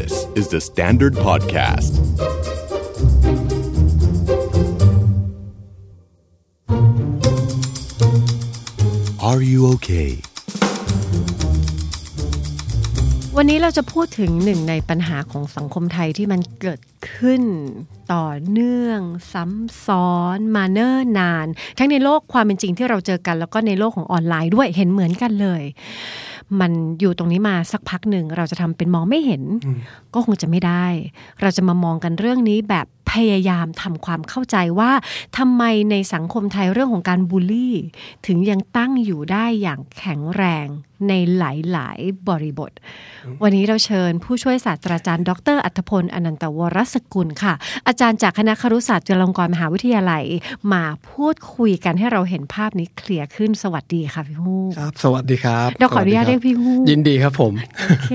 [0.00, 1.92] This is the Standard Podcast.
[9.28, 10.10] Are you okay?
[13.36, 16.80] วันนี้เราจะพูดถึงหนึ่งในปัญหาของสังคมไทยที่มันเกิด
[17.14, 17.42] ขึ้น
[18.12, 19.00] ต่อเนื่อง
[19.32, 21.46] ซ้ำซ้อนมาเนิ่นนาน
[21.78, 25.62] ทั้งในโลกความเป็นจริงที่เราเจอกัน แล้วก็ในโลกของออนไลน์ด้วยเห็นเหมือนกันเลย
[26.60, 29.42] มันอยู่ตรงนี้มาสักพักหนึ่ง เราจะทำเป็นมองไม่เห็น
[30.14, 30.86] ก็คงจะไม่ได้
[31.40, 34.92] เราจะมามองกันเรื่องนี้แบบพยายามทำความเข้าใจว่า
[35.38, 37.76] ทำไมในสังคมไทยเรื่องของการบูลลี่
[38.26, 40.66] ถึงยังตั้งอยู่ได้อย่างแข็งแรง
[41.08, 41.42] ในห
[41.76, 42.70] ลาย ๆ บริบท
[43.42, 47.54] วันนี้เราเชิญผู้ช่วยศาสตราจารย์ ดร อัธพล อนันตวรสกุลค่ะ
[47.86, 50.24] อาจารย์จากคณะครุศาสตร์จุฬาลงกรณ์มหาวิทยาลัย
[50.72, 57.52] มาพูดคุยกันให้เราเห็นภาพนี้เคลียร์ขึ้นสวัสดีค่ะพี่ฮู้ครับ สวัสดีครับเราขออนุญาตเรียกพี่ฮู้ยินดีครับผม
[57.88, 58.12] โอเค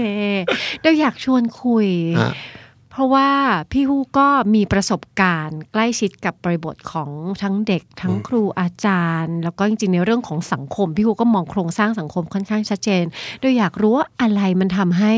[0.81, 1.87] เราอยากชวนคุย
[2.19, 2.66] ฮะเพ
[2.99, 3.29] ราะว่า
[3.71, 7.09] พี่ฮู้ก็มีประสบการณ์ใกล้ชิดกับบริบทของ
[7.41, 13.03] ทั้งเด็ก ทั้งครูอาจารย์ แล้วก็จริงๆในเรื่องของสังคม พี่ฮู้ก็มองโครงสร้างสังคมค่อนข้างชัดเจน
[13.41, 15.13] โดยอยากรู้ว่าอะไรมันทำให้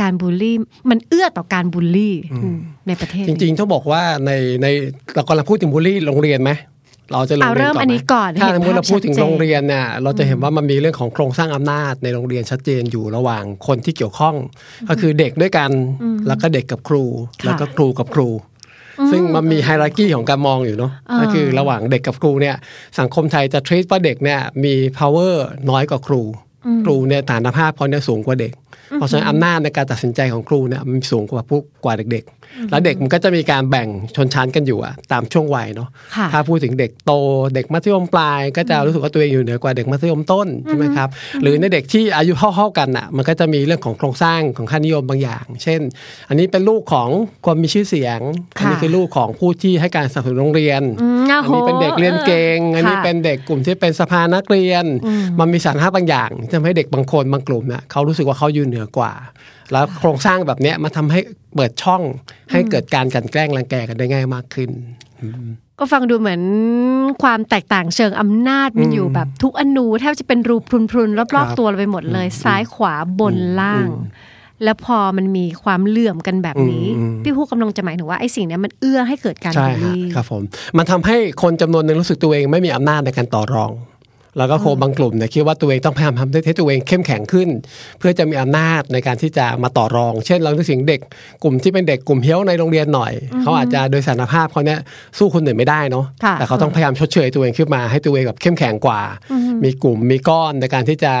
[0.00, 0.56] การบูลลี่
[0.90, 2.14] มันเอื้อต่อการบูลลี่
[2.86, 4.30] ในประเทศ จริงๆ ต้องบอกว่าใน
[4.62, 4.66] ใน
[5.14, 6.50] เรากำลังพูดถึงบูลลี่โรงเรียนไหม
[7.12, 14.34] เราจะโรงเอาเรียนเริ่มก่อนอันไหมนี้ก่อนถ้าห็สมมติเราพูดถึงภพชัโรงเรียจนเนี่ยเราจะเห็นว่ามันมีเรื่องของโครงสร้างอำนาจในโรงเรียนชัดเจนอยู่ระหว่างคนที่เกี่ยวข้อง
[14.88, 15.70] ก็คือเด็กด้วยกัน
[16.26, 17.04] แล้วก็เด็กกับครู
[17.44, 18.28] แล้วก็ครูกับครู
[19.10, 22.56] ซึ่งมันมีไฮรักีของการมองอยู่เนาะก็คือระหว่างเด็กกับครูเนี่ย
[22.98, 25.34] สังคมไทยจะ treat ว่าเด็กเนี่ยมี power
[25.70, 26.22] น้อยกว่าครู
[26.84, 28.52] ครูเนี่ยฐานภาพเขาเนี่ยสูงกว่าเด็ก
[28.96, 32.39] เพราะฉะนั้นอำนาจในการตัดสินใจของครูเนี่ยมันสูงกว่าพวกกว่าเด็กๆ
[32.70, 37.12] แล้วเด็กมันก็จะมีการแบ่งชนชั้นกันอยู่อะตามช่วงวัยเนาะค่ะถ้าพูดถึงเด็กโต
[37.54, 41.08] เด็กมัธยมปลาย ก็จะรู้สึกว่าตัวเองอยู่เหนือกว่าเด็กมัธยมต้นใช่ไหมครับ
[41.42, 45.80] หรือในเด็กที่อายุเท่าๆกันอะมันก็จะมีเรื่องของโครงสร้างของค่านิยมบางอย่าง เช่น
[46.28, 47.08] อันนี้เป็นลูกของ
[47.46, 48.20] คนมีชื่อเสียง
[48.58, 54.84] อันนี้ค่ะคือลูกของผู้ที่ให้การสนับสนุนโรงเรียนอืมอันนี้เป็นเด็กเรียนเก่งอันนี้ค่ะเป็นเด็กกลุ่มที่เป็นสภานักเรียน
[55.38, 59.12] มันมีสารภาพบางอย่างที่ทำให้เด็กบางคนบางกลุ่มเนี่ยเขารู้สึกว่าเขาอยู่เหนือกว่า
[59.72, 61.20] แล้วโครงสร้างแบบเนี้ยมันทำให้
[61.54, 62.02] เปิดช่อง
[62.50, 64.70] ให้เกิดการกลันแกล้งรังแกกันได้ง่ายมากขึ้น
[65.78, 66.42] ก็ฟังดูเหมือน
[67.22, 70.56] ความแตกต่างเชิงอำนาจมันอยู่แบบทุกอนูแทบจะเป็นรู
[70.90, 73.88] พรุนๆรครัอบบๆตัวเราไปหมดเลย ซ้ายขวาบนล่าง
[74.64, 80.42] แล้วพอมันมีความเหลื่อมกันแบบนี้อืมพี่ฮู้กำลังจะหมายถึงว่าไอ้สิ่งเนี้ยมันเอื้อให้เกิดการใช่บูลฮะลี่ครับผม
[80.78, 83.70] มันทำให้คนจำนวนหนึ่งรู้สึกตัวเองไม่มีอำนาจในการต่อรอง
[84.38, 87.48] แล้วก็คนบางกลุ่มเนี่ยคิดว่าตัวเองต้องพยายามทำให้ตัวเองเข้มแข็งขึ้น
[87.98, 91.00] เพื่อจะมีอำนาจในการที่จะมาต่อรอง เช่นเรานึกถึงเด็ก
[91.42, 94.80] กลุ่มที่เป็นเด็กกลุ่มเฮี้ยวในโรงเรียนหน่อย เขาอาจจะโดยสารภาพเขาเนี่ย
[95.18, 99.00] สู้คนอื่นไม่ได้เนาะค่ะแต่เขาต้องพยายามชดเชยตัวเองขึ้นมาให้ตัวเองแบบเข้มแข็งกว่า
[99.64, 101.12] มีกลุ่มมีก้อนในการที่จะ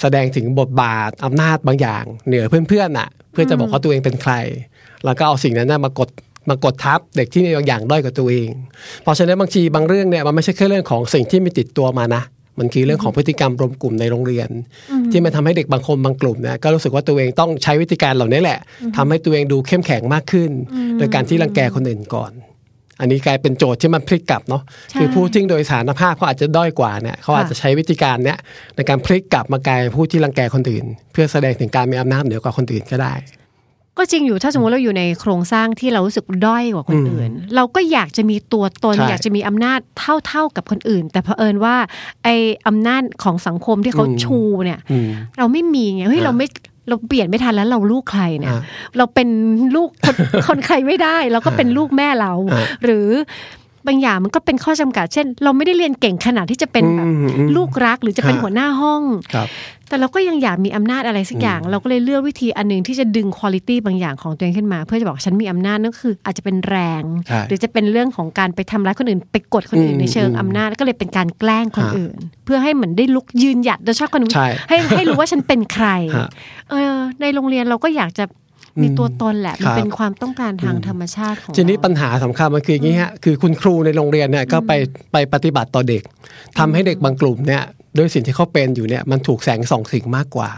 [0.00, 4.32] แสดงถึงบทบาทอำนาจบางอย่าง เหนือเพื่อนๆน่ะ เพื่อจะบอกว่าตัวเองเป็นใคร
[5.04, 6.08] แล้วก็เอาสิ่งนั้นนะมากด
[6.48, 8.48] มากดทับเด็กที่มีบางอย่างด้อยกว่าตัวเอง
[9.02, 12.22] เพราะฉะนั้นบางทีบางเรื่องเนี่ยมันไม่ใช่แค่เรื่องของสิ่งที่มีติดตัวมานะ
[12.58, 14.48] มันคือเรื่องของพฤติกรรมรวมกลุ่มในโรงเรียน
[15.12, 18.58] ที่มันทำให้เด็กบางคนบางกลุ่มเนี่ยก็รู้สึกว่าตัวเองต้องใช้วิธีการเหล่านี้แหละ
[18.96, 20.50] ทำให้ตัวเองดูเข้มแข็งมากขึ้น
[20.98, 22.32] โดยการที่รังแกคนอื่นก่อน
[23.00, 28.38] อันนี้กลายเป็นโจทย์ที่มันพลิกกลับเนาะใช่คือผู้ที่โดยสารภาพเขาอาจจะด้อยกว่าเนี่ยเขาอาจจะใช้วิธีการเนี้ย
[28.76, 33.14] ในการพลิกกลับมากลายเป็นผู้ที่รังแกคนอื่น เพื่อแสดงถึงการมีอำนาจเหนือกว่าคนอื่นก็ได้
[33.98, 39.80] ก็จริงอยู่ถ้าสมมติเราอยู่ในโครงสร้างที่เรารู้สึกด้อยกว่าคนอื่น เราก็อยากจะมีตัวตนใช่อยากจะมีอำนาจ
[40.26, 41.76] เท่าๆกับคนอื่น แต่เผอิญว่า
[42.24, 42.28] ไอ
[42.66, 45.08] อำนาจของสังคมที่เขาอืมชูเนี่ยอืม
[45.38, 46.46] เราไม่มีไงเฮ้ยอ่าเราไม่
[46.88, 48.60] เราเปลี่ยนไม่ทันแล้วเราลูกใครเนี่ยอ่า
[48.96, 49.28] เราเป็น
[49.76, 50.16] ลูกคน
[50.48, 53.08] คนใครไม่ได้ เราก็เป็นลูกแม่เราอ่าหรือ
[53.86, 59.02] บางอย่างมันก็เป็นข้อจำกัด เช่น เราไม่ได้เรียนเก่งขนาดที่จะเป็นแบบอืมอืมลูกรักหรือจะเป็นฮะหัวหน้าห้อง
[59.34, 59.48] ครับ
[59.88, 76.28] แต่เราก็ยังอยากมีอำนาจอะไรสักอย่าง เราก็เลยเลือกวิธีอันหนึงที่จะดึงคุณ i t y บางอย่างของตัวเองขึ้นมา เพื่อจะบอกฉันมีอำนาจนั่นก็คือ อาจจะเป็นแรงใช่หรือจะเป็นเรื่องของการไปทำร้ายคนอื่น ไปกดคนอื่นอืมในเชิงอำนาจก็เลยเป็นการแกล้งคนฮะอื่น เพื่อให้เหมือนได้ลุกยืนหยัดโดยเฉพาะคนอื่นใช่ให้ให้รู้ว่าฉันเป็นใครฮะ
[76.70, 78.24] เออในโรงเรียนเราก็อยากจะ
[78.82, 84.72] มีตัวตนแหละมันครับเป็นความต้องการทางธรรมชาติของทีนี้เราปัญหาสำคัญมันคืออย่างนี้ฮะคือคุณครูในโรงเรียนเนี่ยก็ไป
[85.12, 86.02] ไปปฏิบัติต่อเด็ก
[86.58, 87.62] ทำให้เด็กบางกลุ่มเนี่ย
[87.96, 90.50] ด้วยสิ่งที่เขาเป็นอยู่เนี่ยมันถูกแสงส่องสิ่งมากกว่า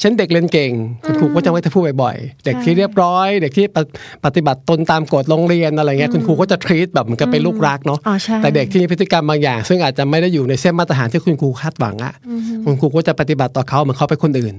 [0.00, 0.72] เช่นเด็กเรียนเก่ง
[1.04, 3.90] คุณครูก็จะไม่จะพูดบ่อยๆ เด็กที่เรียบร้อย เด็กที่ปฏิ
[4.24, 12.14] ปฏิบัติตนตามกฎโรงเรียนอะไรเงี้ยคุณครูก็จะทรีตแบบเหมันก็เป็นลูกรักเนาะอ๋อใช่แต่เด็กที่มีพฤติกรรมบางอย่าง ซึ่งอาจจะไม่ได้อยู่ในเส้นมาตรฐานที่คุณครูคาดหวังอะ
[12.64, 14.56] คุณครูก็จะปฏิบัติต่อเขาเหมือนเขาเป็นคนอื่น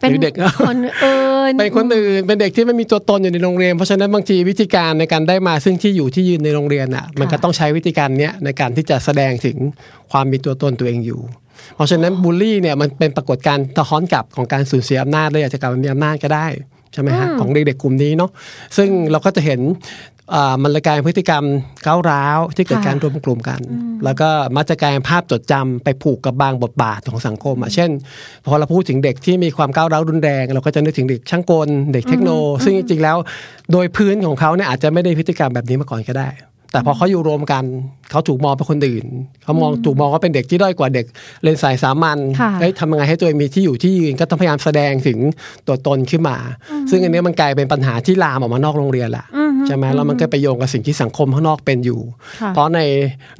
[0.00, 0.34] เป็นหรือเด็ก
[0.68, 1.14] คนเอิ
[1.50, 9.56] ญเป็นคนอื่นเป็นเด็กที่ไม่มีตัวตนอยู่ในโรงเรียน เพราะฉะนั้นบางทีวิธีการในการได้มาซึ่งที่อยู่ที่ยืนในโรงเรียนอะ มันก็ต้องใช้วิธีการเนี้ยในการที่จะแสดงถึง
[10.10, 11.20] ความมีตัวตนตัวเองอยู่
[11.74, 16.46] เพราะฉะนั้นบูลลี่เนี่ยมันเป็นปรากฏการณ์สะท้อนกลับของการสูญเสียอำนาจเลยอาจจะกลับมามีอำนาจก็ได้
[16.92, 18.30] ใช่ไหมฮะของเด็กๆกลุ่มนี้เนาะ
[18.76, 20.17] ซึ่งเราก็จะเห็นอ่า
[20.62, 21.44] มันเลยกลายเป็นพฤติกรรม
[21.86, 23.60] ก้าวร้าวที่เกิดค่ะการรวมกลุ่มกัน
[24.04, 27.90] แล้วก็มักจะกลายเป็นภาพจดจำไปผูกกับบางบทบาทของสังคมอะเช่น
[28.46, 32.30] พอเราพูดถึงเด็กที่มีความก้าวร้าวรุนแรง เราก็จะนึกถึงเด็กช่างกลเด็กเทคโน
[32.64, 33.16] ซึ่งจริงๆแล้ว
[33.72, 36.28] โดยพื้นของเขาเนี่ยอาจจะไม่ได้พฤติกรรมแบบนี้มาก่อนก็ได้
[36.72, 37.64] แต่พอเขาอยู่รวมกัน
[38.10, 39.06] เขาถูกมองเป็นคนอื่น
[39.44, 41.06] เขามองถูกมองว่าเป็นเด็กที่ด้อยกว่าเด็ก
[41.42, 45.18] เรียนสายสามัญค่ะเอ้ยทำยังไงให้ตัวเองมีที่อยู่ที่ยืนก็ต้องพยายามแสดงถึง
[45.66, 46.36] ตัวตนขึ้นมา
[46.90, 49.26] ซึ่งอันเนี้ยมันกลายเป็นปัญหาที่ลามออกมานอกโรงเรียนแหละ
[49.66, 52.00] ใช่ไหมแล้วมันก็ไปโยงกับสิ่งที่สังคมข้างนอกเป็นอยู่
[52.40, 52.80] ค่ะเพราะใน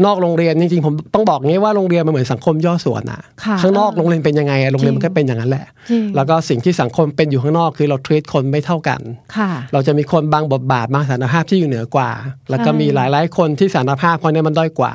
[0.05, 9.01] นอกโรงเรียนจริงๆผมต้องบอกงี้ว่าโรงเรียนมันเหมือนสังคมย่อส่วนอะค่ะข้างนอกโรงเรียนเป็นยังไงอะโรงเรียนมันก็เป็นอย่างนั้นแหละจริงแล้วก็สิ่งที่สังคมเป็นอยู่ข้างนอกคือเราท e ีตคนไม่เท่ากัน
[9.37, 12.11] ค่ะเราจะมีคนบางบทบาทบางสถานภาพที่อยู่เหนือกว่า
[12.51, 14.93] แล้วก็มีหลายๆ คนที่สถานภาพเขาเนี่ยมันด้อยกว่า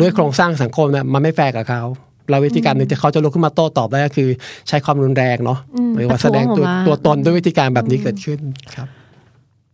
[0.00, 1.82] ด้วยโครงสร้างสังคมเนี่ยมันไม่แฟร์กับเขา
[2.30, 4.28] เราวิธีการหนึ่งที่เขาจะลุกขึ้นมาโต้ตอบได้ก็คือ
[4.68, 8.40] ใช้ความรุนแรงเนาะอืมหรือว่าแสดงตัวประท้วงออกมาตัวตนด้วยวิธีการแบบนี้เกิดขึ้น
[8.74, 8.88] ครับ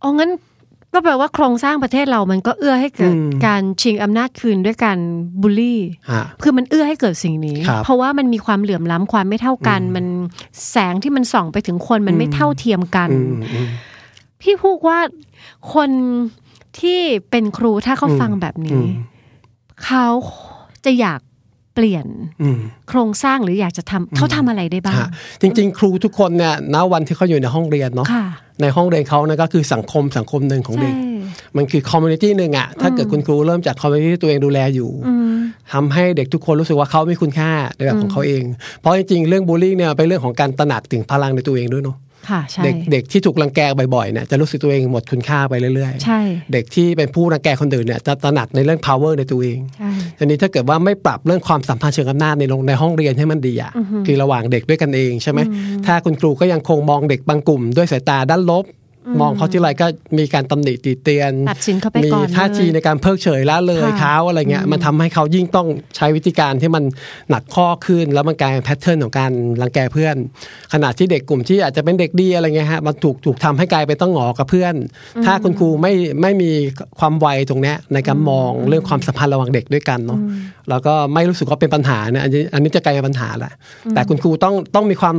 [0.03, 0.31] อ๋องั้น
[0.93, 4.97] ก็แปลว่าโครงสร้างประเทศเรามันก็เอื้อให้เกิดอืมการชิงอำนาจคืนด้วยการ
[5.41, 5.79] บูลลี่
[6.11, 10.05] ฮะคือมันเอื้อให้เกิดสิ่งนี้ครับเพราะว่ามันมีความเหลื่อมล้ำความไม่เท่ากัน มัน
[10.71, 13.67] แสงที่มันส่องไปถึงคนมันไม่เท่าเทียมกันอืมอืม
[14.41, 14.99] พี่พูดว่า
[15.73, 15.89] คน
[16.79, 16.99] ที่
[17.31, 18.89] เป็นครูถ้าเขาอืมฟังแบบนี้อืม
[19.85, 20.07] เขา
[20.85, 21.21] จะอยาก
[21.75, 22.05] เปลี่ยน
[22.41, 22.59] อืม
[22.89, 25.09] โครงสร้างหรืออยากจะทำเขาทำอะไรได้บ้างฮะ
[25.41, 28.25] จริง ๆ ครูทุกคนเนี่ยณวันที่เขาอยู่ในห้องเรียนเนาะค่ะ
[28.61, 30.95] ในห้องเรียนเขาเนี่ยก็คือสังคมสังคมหนึ่งของใช่เด็ก
[31.57, 35.35] มันคือ community หนึ่งอะถ้าเกิดคุณครูเริ่มจาก community ที่ตัวเองดูแลอยู่อืม
[35.73, 38.43] ทำให้เด็กทุกคนรู้สึกว่าเขามีคุณค่าในแบบของเขาเอง
[38.79, 42.10] เพราะจริงๆเรื่องบูลลี่เนี่ยเป็นเรื่องของการตระหนักถึงพลังในตัวเองด้วยเนาะค่ะใช่
[42.65, 43.59] เด็กเด็กที่ถูกรังแก
[43.95, 53.71] บ่อยๆเนี่ยจะรู้สึกตัวเองหมดคุณค่าไปเรื่อยใช่ๆเด็กที่เป็นผู้รังแกคนอื่นเนี่ยจะตระหนักในเรื่อง power ในตัวเองใช่ทีนี้ถ้าเกิดว่าไม่ปรับเรื่องความสัมพันธ์เชิงอำนาจในโรงในห้องเรียนให้มันดีอะ
[54.07, 55.39] คือระหว่างเด็กด้วยกันเองใช่ไหม
[55.85, 58.65] ถ้าคุณครูก็ยังคงมองเด็กบางกลุ่มด้วยสายตาด้านลบ
[59.21, 59.87] มองเขาทีไรก็
[60.17, 66.83] มีการตำหนิติเตียนตัดสินเขาไปมีก่อนท่าทีเลยในการเพิกเฉยละเลยค่ะเขาอะไรเงี้ยมันทำให้เขายิ่งต้องใช้วิธีการที่มัน
[67.29, 69.31] หนักข้อขึ้น แล้วมันกลายเป็น pattern ของการ
[69.61, 70.15] รังแกเพื่อน
[70.73, 74.75] ขณะที่เด็กกลุ่มที่อาจจะเป็นเด็กดีอะไรเงี้ยฮะมันถูกถูกทำให้กลายเป็นต้องหงอกับเพื่อน
[75.25, 76.51] ถ้าคุณครูไม่ไม่มี
[76.99, 80.19] ความไวตรงเนี้ยในการมองเรื่องความสัมพันธ์ระหว่างเด็กด้วยกันเนาะ
[80.69, 83.53] แล้วก็ไม่รู้สึกว่าเป็นปัญหาเนี่ยอันนี้อันนี้จะกลายเป็นปัญหาแหละ
[83.93, 85.15] แต่คุณครูต้องต้องมีความ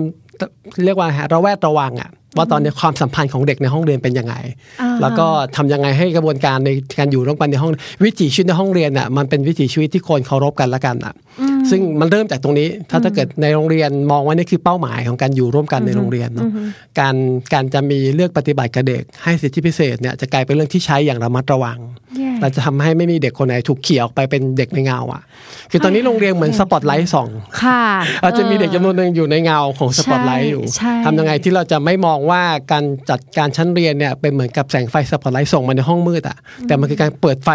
[0.85, 4.35] เรียกว่าฮะระแวดระวังอะ ว่าตอนนี้ความสัมพันธ์ของเด็กในห้องเรียนเป็นยังไง
[4.81, 5.27] อ่าแล้วก็
[5.57, 7.71] ทำยังไงให้กระบวนการในการอยู่ร่วมกันในห้อง
[8.05, 11.15] วิถีชีวิตในห้องเรียนอะมันเป็นวิถีชีวิตที่คนเคารพกันละกันอะ
[11.71, 16.49] ซึ่งมันเริ่มจากตรงนี้ ถ้าถ้าเกิดในโรงเรียนมองว่านี่คือเป้าหมายของการอยู่ร่วมกันในโรงเรียนเนาะ
[17.01, 17.15] การ
[17.53, 22.02] การจะมีเลือกปฏิบัติกับเด็ก ให้สิทธิพิเศษเนี่ยจะกลายเป็นเรื่องที่ใช้อย่างระมัดระวังแย่
[22.41, 25.23] เราจะทำให้ไม่มีเด็กคนไหนถูกเขี่ยออกไปเป็นเด็กในเงาอะ
[25.71, 27.29] คือตอนนี้โรงเรียนเหมือนสปอตไลท์ส่อง
[27.63, 27.83] ค่ะ
[28.23, 32.43] อาจจะมีเด็กจำนวนหนึ่งอยู่ในเงาของสปอตไลท์อยู่ใช่ทำยังไงที่เราจะไม่มองว่า
[32.73, 36.37] การจัดการชั้นเรียนเนี่ยเป็นเหมือนกับแสงไฟสปอตไลท์ส่งมาในห้องมืดอะ
[36.69, 37.51] แต่มันคือการเปิดไฟ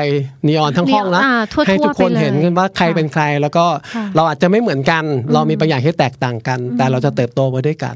[0.45, 3.65] นีออนทั้งห้องนะอ่าทั่วๆให้ทุกคนไปเลยเห็นกันว่าใครค่ะเป็นใคร แล้วก็
[3.95, 7.95] ค่ะเราอาจจะไม่เหมือนกัน เรามีบางอย่างที่แตกต่างกัน แต่เราจะเติบโตไปด้วยกัน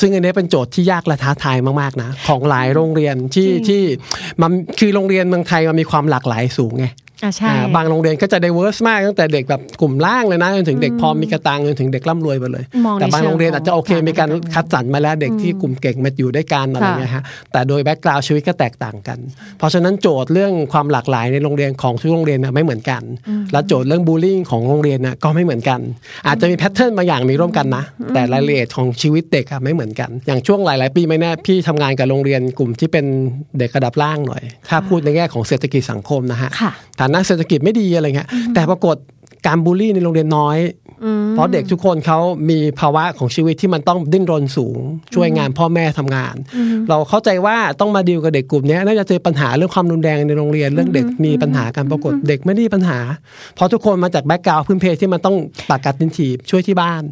[0.00, 3.82] ซึ่งอันนี้เป็นโจทย์ที่ยากและท้าทายมากๆนะของหลายโรงเรียนที่ที่
[4.42, 6.86] มันคือโรงเรียนเมืองไทยมันมีความความหลากหลายสูงไง
[7.76, 17.22] บางโรงเรียนก็จะ diverse มากตั้งแต่เด็กแบบกลุ่มล่างเลยนะจนถึงเด็กพอมีกะตังค์จนถึงเด็กร่ำรวยไปเลยมองในแต่บางโรงเรียนอาจจะโอเคเชิงของมีการการคัดสรรมาแล้วเด็กที่กลุ่มเก่งมาอยู่ด้วยกันอะไรเงี้ยฮะ
[17.52, 19.18] แต่โดย background ชีวิตก็แตกต่างกัน
[19.58, 23.02] เพราะฉะนั้นโจทย์เรื่องความหลากหลายในโรงเรียนของทุกโรงเรียนน่ะไม่เหมือนกัน
[23.52, 25.80] และโจทย์เรื่องบูลลี่ของโรงเรียนน่ะก็ไม่เหมือนกัน
[26.26, 33.04] อาจจะมี pattern บางอย่างมีร่วมกันนะ แต่รายละเอียดของชีวิตเด็กอะไม่เหมือนกัน อย่างช่วงหลาย ๆ ปีไม่แน่พี่ทำงานกับโรงเรียนกลุ่มที่เป็น
[33.58, 38.96] เด็กระดับล่างหน่อย ถ้าพูดในแง่ของเศรษฐกิจสังคมนะฮะค่ะฐานะเศรษฐกิจไม่ดีอะไรเงี้ยแต่ปรากฏ
[39.46, 40.58] การบูลลี่ในโรงเรียนน้อย
[41.30, 42.18] เพราะเด็กทุกคนเขา
[42.50, 44.78] มีภาวะของชีวิตที่มันต้องดิ้นรนสูง
[45.14, 46.34] ช่วยงานพ่อแม่ทำงาน
[46.88, 52.98] เราเข้าใจว่าต้องมาดีลกับเด็กกลุ่มเนี้ยน่าจะเจอปัญหาเรื่องความรุนแรงในโรงเรียนเรื่องเด็กมีปัญหากันปรากฏเด็กไม่ได้มีปัญหา
[53.54, 55.36] เพราะทุกคนมาจากแบ็กกราวด์พื้นเพที่มันต้อง
[55.70, 57.02] ปากกัดดินถีบช่วยที่บ้าน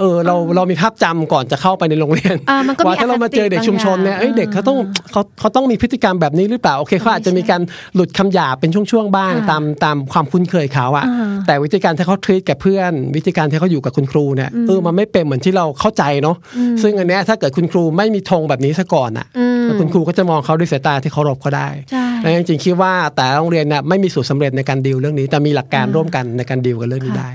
[0.00, 4.78] เออเราเรามีภาพจำก่อนจะเข้าไปในโรงเรียนอ่ามันก็มีว่าถ้าเรามาเจอเด็กชุมชนเนี่ยเอ้ยบางอย่างเด็กเขาต้อง
[5.12, 7.60] เขาเขาต้องมีพฤติกรรมแบบนี้หรือเปล่าโอเคเขาอาจจะมีการ
[7.94, 16.36] หลุดคำหยาบเป็นช่วงๆบ้างค่ะตามตามความคุ้นเคยเขาอะอ่าแต่วิธีการที่เขาทรีตกับเพื่อน วิธีการที่เขาอยู่กับคุณครูเนี่ยเออมันไม่เป็นเหมือนที่เราเข้าใจเนาะ
[16.82, 27.28] ซึ่งอันเนี้ยถ้าเกิดคุณครูไม่มีธงแบบนี้ซะก่อนอะอืมแล้วคุณครูก็จะมองเขาด้วยสายตาที่เคารพเขาได้ใช่และจริงๆคิดว่าแต่ละโรงเรียนเนี่ยไม่มีสูตรสำเร็จในการดีลเรื่องนี้แต่มีหลักการร่วมกันในการดีลกันเรื่องนี้ได้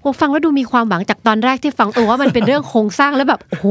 [0.00, 3.66] โอ้ฟังแล้วดูมีความหวังจากตอนแรกที่ฟังเออว่ามันเป็นเรื่องโครงสร้างแล้วแบบโอ้โห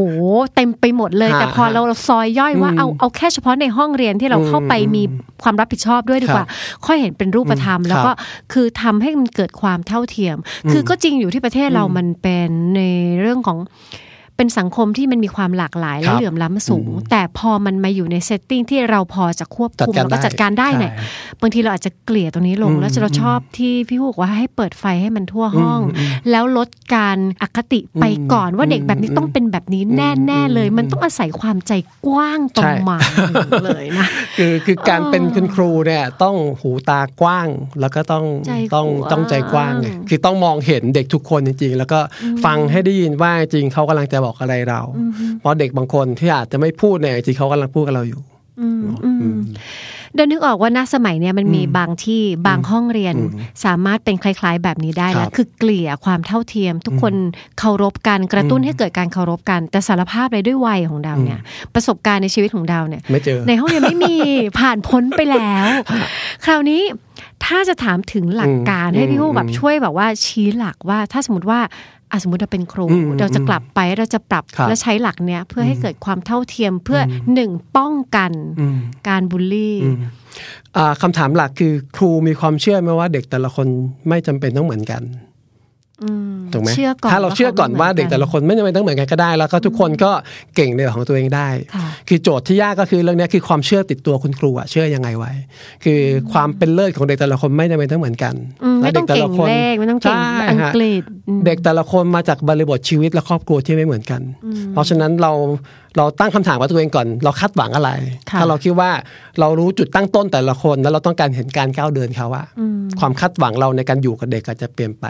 [0.55, 5.03] เต็มไปหมดเลยฮะแต่พอเราซอยย่อยว่าอืมเอาเอาแค่เฉพาะในห้องเรียนที่เราเข้าไปมี
[5.43, 6.45] ความรับผิดชอบด้วยดีกว่า
[6.85, 8.17] ค่อยเห็นเป็นรูปธรรมอืมแล้วก็ครับ
[8.53, 10.37] คือทำให้มันเกิดความเท่าเทียม
[10.71, 12.81] คือก็จริงอยู่ที่ประเทศเรามันเป็นใน
[13.21, 14.10] เรื่องของไป
[14.41, 31.73] เป็นสังคมที่มันมีความหลากหลายคและรับเหลื่อมล้ำสูง แต่พอมันมาอยู่ในเซตติ้งที่เราพอจะควบคุมจัดการแล้วก็จัดการได้เนี่ยใช่บางทีเราอาจจะเกลี่ยตรงนี้ลงอืมแล้วจะเราชอบที่พี่พูดว่าให้เปิดไฟให้มันทั่วห้องอืมอืมแล้วลดการอคติไปก่อนว่าเด็กแบบนี้อืมต้องเป็นแบบนี้แน่ๆเลย มันต้องอาศัยความใจ
[32.07, 34.07] กว้างประใช่มาณหนึ่งเลยนะ
[34.37, 37.47] คือคือการเออเป็นคุณครูเนี่ยต้องหูตากว้าง
[37.79, 41.99] แล้วก็ต้องใจต้องกว้างต้องใจกว้างไงคือต้องมองเห็นเด็กทุกคนจริงๆ แล้วก็
[42.45, 44.81] ฟังให้ได้ยินว่าจริงเขากำลังจะบอกอะไรเรา
[45.39, 48.21] เพราะเด็กบางคนที่อาจจะไม่พูดเนี่ยจริงเขากำลังพูดกับเราอยู่
[48.61, 49.37] อืมอืม
[50.15, 53.15] เดินนึกออกว่าณสมัยเนี้ยมันมีบางที่บางห้องเรียน
[53.65, 57.13] สามารถเป็นคล้าย ๆ แบบนี้ได้ครัแล้วบคือเกลี่ยความเท่าเทียม ทุกคน
[57.59, 61.39] เคารพกันกระตุ้นให้เกิดการเคารพกัน แต่สารภาพเลยด้วยวัยของดาวเนี่ย
[61.73, 64.15] ประสบการณ์ในชีวิตของดาวเนี่ยไม่เจอในห้องเรียนไม่มี
[64.59, 65.67] ผ่านพ้นไปแล้ว
[66.45, 66.81] คราวนี้
[67.45, 71.69] ถ้าจะถามถึงหลักการอืมให้พี่ฮู้อืมแบบช่วยแบบว่าชี้หลักว่า ถ้าสมมติว่าอะ
[72.21, 78.77] สมมติเราเป็นครูอืมเราจะกลับไปเราจะปรับครับและใช้หลักเนี้ยเพื่อให้เกิดความเท่าเทียมเพื่ออหนึ่งป้องกันอืม
[79.09, 79.77] การบูลลี่
[80.77, 83.67] อ่าคำถามหลักคือครูมีความเชื่อไหมว่าเด็กแต่ละคน
[84.09, 85.01] ไม่จำเป็นต้องเหมือนกัน
[86.53, 90.11] ถูกไหมเชื่อก่อนถ้าเราเชื่อก่อนว่าว่าเขาไม่เด็กแต่ละคนไม่จำเป็นต้องเหมือนกันก็ได้ แล้วก็ทุกคนก็
[90.55, 95.31] เก่งในแบบของตัวเองได้ค่ะคือโจทย์ที่ยากก็คือเรื่องเนี้ยคือความเชื่อติดตัวคุณครูอะเชื่อยังไงไว้
[95.83, 95.99] คือ
[96.33, 104.21] ความเป็นเลิศของเด็กแต่ละคนไม่จำเป็นต้องเหมือนกันอืมไม่ต้องและเก่งเลขไม่ต้องเก่งใช่อังฮะกฤษอืมเด็กแต่ละคนมาจากบริบทชีวิตและครอบครัวที่ไม่เหมือนกัน
[104.73, 105.31] เพราะฉะนั้นเรา
[105.97, 107.91] เราตั้งคำถามกับตัวเองก่อน เราคาดหวังอะไร
[108.29, 108.91] ค่ะถ้าเราคิดว่า
[109.39, 112.45] เรารู้จุดตั้งต้นแต่ละคน แล้วเราต้องการเห็นการก้าวเดินเขาอะ
[112.99, 115.05] ความคาดหวังเราในการอยู่กับเด็กอาจจะเปลี่ยนไป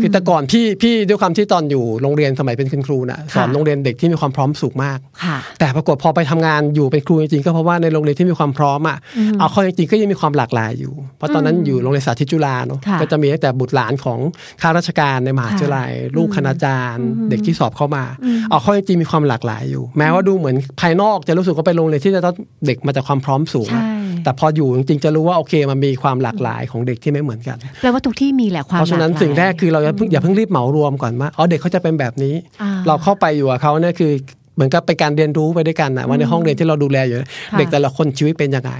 [0.00, 8.98] คือแต่ก่อนพี่พี่ด้วยความที่ตอนอยู่โรงเรียนสมัยเป็นคุณครูน่ะสอนค่ะโรงเรียนเด็กที่มีความพร้อมสูงมากค่ะแต่ปรากฏพอไปทำงานอยู่เป็นครูจริงๆก็เพราะว่าในโรงเรียนที่มีความพร้อมอะ
[9.38, 14.18] เอาเข้อจริงๆก็ยังมีความหลากหลายอยู่ เพราะตอนนั้นอยู่โรงเรียนสาธิตจุฬาเนาะค่ะก็จะมีตั้งแต่บุตรหลานของ
[14.60, 18.04] ข้าราชการในมหาวิทยาลัยลูกคณาจารย์ เด็กที่สอบเข้ามา
[18.50, 22.34] เอาเข้อจริงๆมีความหลากหลายอยู่แม้ว่าดูเหมือนภายนอกจะรู้สึกว่าเป็นโรงเรียนที่จะต้อง
[22.66, 23.94] เด็กมาจากความพร้อมสูงอะใช่
[24.24, 34.12] แต่พออยู่จริงๆจะรู้ว่าโอเคมันมีความหลากหลายของเด็กที่ไม่เหมือนกันแปลว่าทุกที่มีแหละความเพราะฉะนั้นหลกหลยสิ่งแรกคือเราอย่าเพิ่งอย่าเพิ่งรีบเหมารวมก่อนว่าอ๋อเด็กเขาจะเป็นแบบนี้อ่าเราเข้าไปอยู่กับเขาเนี่ยคือ
[34.54, 38.72] เหมือนกับเป็นการเรียนรู้ไปด้วยกันนะว่าในห้องเรียนที่เราดูแลอยู่ค่ะเด็กแต่ละคนชีวิตเป็นยังไง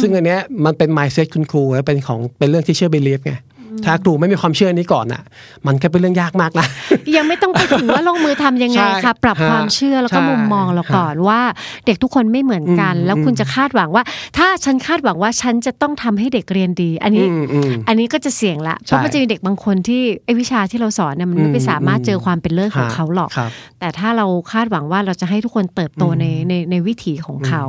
[0.00, 3.34] ซึ่งอันเนี้ยมันเป็น mindset คุณครูและเป็นของเป็นเรื่องที่เชื่อ belief ไง
[3.86, 5.22] ถ้าครูไม่มีความเชื่อนี้ก่อนอะ
[5.66, 6.66] มันก็เป็นเรื่องยากมากนะ
[7.16, 11.40] ยังไม่ต้องไปถึงว่าลงมือทำยังไงใช่ค่ะ ปรับฮะความเชื่อแล้วก็ใช่มุมมองเราก่อนว่า
[11.86, 14.02] เด็กทุกคนไม่เหมือนกันอืมแล้วคุณจะคาดหวังว่า
[14.38, 27.64] ถ้าฉันคาดหวังว่าฉันจะต้องทำให้เด็กเรียนดี อันนี้อืมอืมอันนี้ก็จะเสี่ยงละเพใช่ราะมันจะมีเด็กบางคนที่ไอ้วิชาที่เราสอนเนี่ยมันไม่ไปอืมสามารถเจอความเป็นเลิศของฮะเขาหรอกครับแต่ถ้าเราคาดหวังว่าเราจะให้ทุกคนเติบโตในในในวิถีของเขา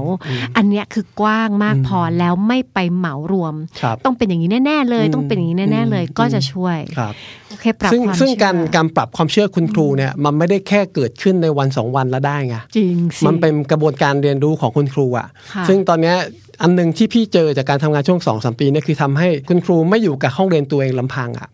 [0.58, 7.14] อันเนี้ยคือกว้างมากพอแล้วไม่ไปเหมารวมครับต้องเป็นอย่างนี้แน่ ๆ เลย ต้องเป็นอย่างนี้แน่ๆเลยก็จะช่วยครับ
[7.50, 16.16] โอเคปรับซึ่งความซึ่งเชื่อการการปรับความเชื่อคุณครูเนี่ยมันไม่ได้แค่เกิดขึ้นในวันสองวันแล้วได้ไงจริงสิมันเป็นกระบวนการเรียนรู้ของคุณครูอะค่ะ ซึ่งตอนเนี้ย
[16.62, 21.50] อันหนึ่งที่พี่เจอจากการทำงานช่วงสองสามปีเนี่ยคือทำให้คุณครูไม่อยู่กับห้องเรียนตัวเองลำพังอะ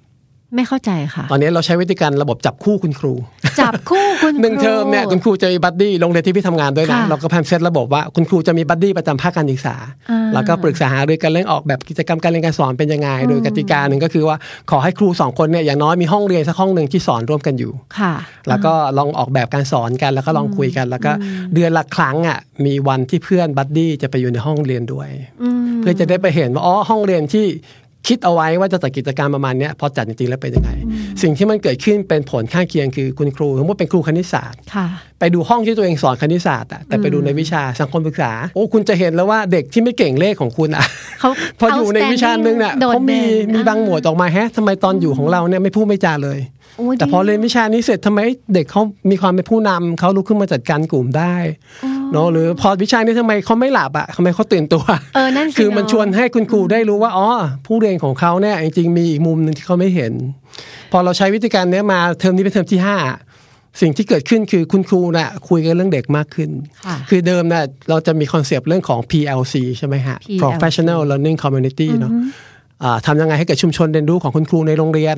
[0.55, 3.13] ไม่เข้าใจค่ะ ตอนนี้เราใช้วิธีการระบบจับคู่คุณครู
[3.59, 9.75] จับคู่คุณหนึ่งครูเทอมเนี่ยคุณครูจะมี buddy โรงเรียนที่พี่ทำงานด้วยนะค่ะเราก็พยายามเซตระบบว่าคุณครูจะมี buddy ประจำภาคการศึกษา
[10.11, 14.37] อ่าแล้วก็ปรึกษาหารือกันเรื่องออกแบบกิจกรรมการเรียนการสอนเป็นยังไง โดยกติกาหนึ่งก็คือว่า
[14.71, 18.13] ขอให้ครูสองคนเนี่ยอย่างน้อยมีห้องเรียนสักห้องหนึ่งที่สอนร่วมกันอยู่ค่ะ
[18.47, 21.11] แล้วก็ลองออกแบบการสอนกันแล้วก็ลองคุยกัน แล้วก็
[21.53, 25.09] เดือนละครั้งอะมีวันที่เพื่อน buddy จะไปอยู่ในห้องเรียนด้วย
[25.41, 27.45] อืมเพื่อจะได้ไปเห็นว่าอ๋อห้องเรียนที่
[28.07, 30.71] คิดเอาไว้ว่าจะจัดกิจกรรมประมาณเนี้ยพอจัดจริงๆแล้วเป็นยังไง
[31.21, 34.87] สิ่งที่มันเกิดขึ้นเป็นผลข้างเคียงคือคุณครูสมมติเป็นครูคณิตศาสตร์ค่ะ
[35.19, 40.85] ไปดูห้องที่ตัวเองสอนคณิตศาสตร์อะแต่ไปดูในวิชาสังคมศึกษา โอ้คุณจะเห็นแล้วว่าเด็กที่ไม่เก่งเลขของคุณอะ
[41.19, 46.39] เขาพออยู่ในวิชาหนึ่งเนี่ยโดดเขามีด่นมีบางหมวดออกมาแฮะทำไมตอนอยู่ของเราเนี่ยไม่พูดไม่จาเลย
[46.77, 48.19] โอ้ยแต่พอเรียนดีวิชานี้เสร็จทำไม
[48.53, 51.35] เด็กเขามีความเป็นผู้นำเขาลุกขึ้นมาจัดการกลุ่มได้
[52.13, 54.83] เนาะหรือพอวิชานี้ทำไมเขาไม่หลับอะทำไมเขาตื่นตัว
[55.15, 57.29] เออนั่นสิคือมันเะชวนให้คุณครูได้รู้ว่าอ๋อ
[57.65, 60.13] ผู้เรียนของเขาเนี่ยจริงๆมีอีกมุมหนึ่งที่เขาไม่เห็น
[60.91, 62.97] พอเราใช้วิธีการเนี้ยมาเทอมนี้เป็นเทอมที่ห้า
[63.81, 66.49] สิ่งที่เกิดขึ้นคือคุณครูน่ะคุยกันเรื่องเด็กมากขึ้น
[66.85, 72.54] ค่ะคือเดิมน่ะเราจะมี concept เรื่องของ PLC ใช่ไหมฮะ PLC Professional Learning Community เนาะอ่า
[73.05, 75.17] ทำยังไงให้เกิดชุมชนเรียนรู้ของคุณครูในโรงเรียน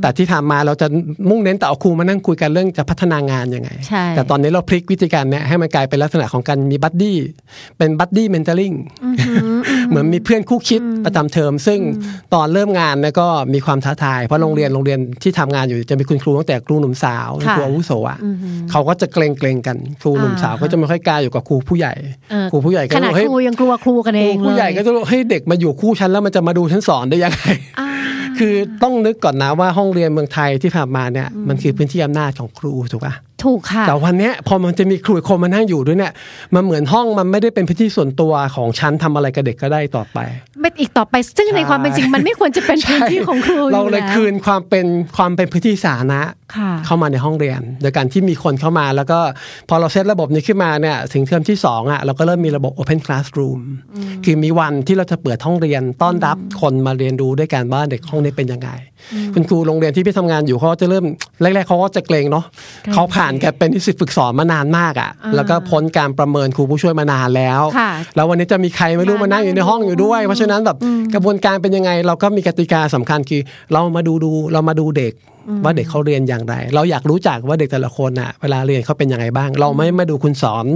[0.00, 0.86] แต่ที่ทำมาเราจะ
[1.28, 7.18] มุ่งเน้นแต่เอาครูมานั่งคุยกันเรื่องจะพัฒนางานยังไงใช่แต่ตอนนี้เราพลิกวิธีการเนี้ยให้มันกลายเป็นลักษณะของการมี buddy
[7.78, 8.72] เป็น buddy mentoring
[9.88, 11.80] เหมือนมีเพื่อนคู่คิดประจำเทอม ซึ่ง
[12.34, 18.18] ตอนเริ่มงานเนี่ยก็มีความท้าทาย เพราะโรงเรียนโรงเรียนที่ทำงานอยู่จะมีคุณครูตั้งแต่ครูหนุ่มสาวค่ะครูอาวุโสอะ
[18.70, 21.92] เขาก็จะเกรงเกรงๆกันครูหนุ่มสาวก็จะไม่ค่อยกล้าอยู่กับครูผู้ใหญ่
[22.30, 27.44] เออครูผู้ใหญ่ก็ขนาดบอกเฮ้ยครูยังกลัวครูกันเองครูผู้ใหญ่ก็เลยจะรู้เฮ้ยเด็กมาอยู่คู่ฉันแล้วมันจะมาดูฉันสอนได้ยังไง
[27.80, 27.88] อ่า
[28.38, 36.12] คือต้องนึกก่อนนะว่าห้องเรียนเมืองไทยที่ผ่านมาเนี่ยมันคือพื้นที่อำนาจของครูถูกปะ ถูกค่ะแต่วันเนี้ยพอมันจะมีครูอีกคนมานั่งอยู่ด้วยเนี่ย
[36.54, 40.18] มันเหมือนห้องมันไม่ได้เป็นพื้นที่ส่วนตัวของฉันทำอะไรกับเด็กก็ได้ต่อไป
[40.60, 46.20] ไม่อีกต่อไป ซึ่งในความเป็นจริงมันไม่ควรจะเป็นพื้นที่ของครูอยู่เราเลยแวคืนความเป็นความเป็นพื้นที่สาธารณะ
[46.56, 49.18] ค่ะเข้ามาในห้องเรียน โดยการที่มีคนเข้ามาแล้วก็
[49.68, 53.60] พอเราเซตระบบนี้ขึ้นมาเนี่ยถึงเทอมที่2อะเราก็เริ่มมีระบบ Open Classroom
[54.24, 58.70] คือมีวันที่เราจะเปิดห้องเรียนต้อนรับคนมาเรียนรู้ด้วยกันว่าเด็กห้องนี้เป็นยังไง
[59.34, 61.04] คุณครูโรงเรียนที่พี่ทำงานอยู่เขาก็จะเริ่ม
[61.42, 70.76] แรกๆเขาก็จะเกรงเนาะเกรงเขาผ่านการเป็นนิสิตฝึกสอนมานานมากอะ แล้วก็พ้นการประเมินครูผู้ช่วยมานานแล้วค่ะแล้ววันนี้จะมีใครไม่รู้มานั่งอยู่ในห้องอยู่ด้วย เพราะฉะนั้นแบบ
[71.14, 73.42] กระบวนการเป็นยังไง เราก็มีกติกาสำคัญคือ
[73.72, 75.12] เรามาดูดูเรามาดูเด็ก
[75.64, 80.66] ว่าเด็กเขาเรียนอย่างไร เราอยากรู้จักว่าเด็กแต่ละคนอะเวลาเรียนเขาเป็นยังไงบ้าง เราไม่มาดูคุณสอน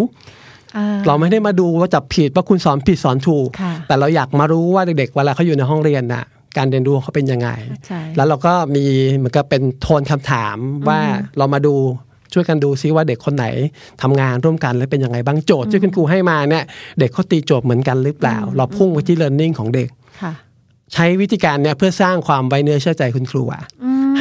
[0.75, 6.25] เออเราไม่ได้มาดูว่าจับผิดว่าคุณสอนผิดสอนถูกค่ะแต่เราอยากมารู้ว่าเด็กๆเวลาเขาอยู่ในห้องเรียนน่ะ
[6.57, 8.85] การเรียนรู้เขาเป็นยังไงเข้าใจแล้วเราก็มี
[9.17, 10.57] เหมือนกับเป็นโทนคำถาม
[10.89, 10.99] ว่า
[11.39, 11.75] เรามาดู
[12.35, 13.47] ช่วยกันดูซิว่าเด็กคนไหน
[14.03, 16.65] ทำงานร่วมกันแล้วเป็นยังไงบ้างโจทย์ที่คุณครูให้มาเนี่ย
[16.99, 19.89] เด็กเขาตีโจทย์เหมือนกันหรือเปล่า เราพุ่งไปที่ learning ของเด็ก
[20.23, 20.33] ค่ะ
[20.93, 23.63] ใช้วิธีการเนี่ยเพื่อสร้างความไว้เนื้อเชื่อใจคุณครูอะ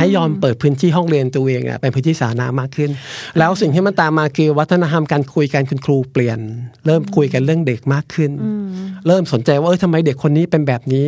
[0.01, 2.91] ให้ยอมเปิดพื้นที่ห้องเรียนตัวเองอะเป็นพื้นที่สาธารณะมากขึ้น
[3.38, 6.39] แล้วสิ่งที่มันตามมาคือวัฒนธรรมการคุยกันคุณครูเปลี่ยน
[6.86, 8.31] เริ่มคุยกันเรื่องเด็กมากขึ้น
[9.08, 11.08] เริ่มสนใจว่าเออทำไมเด็กคนนี้เป็นแบบนี้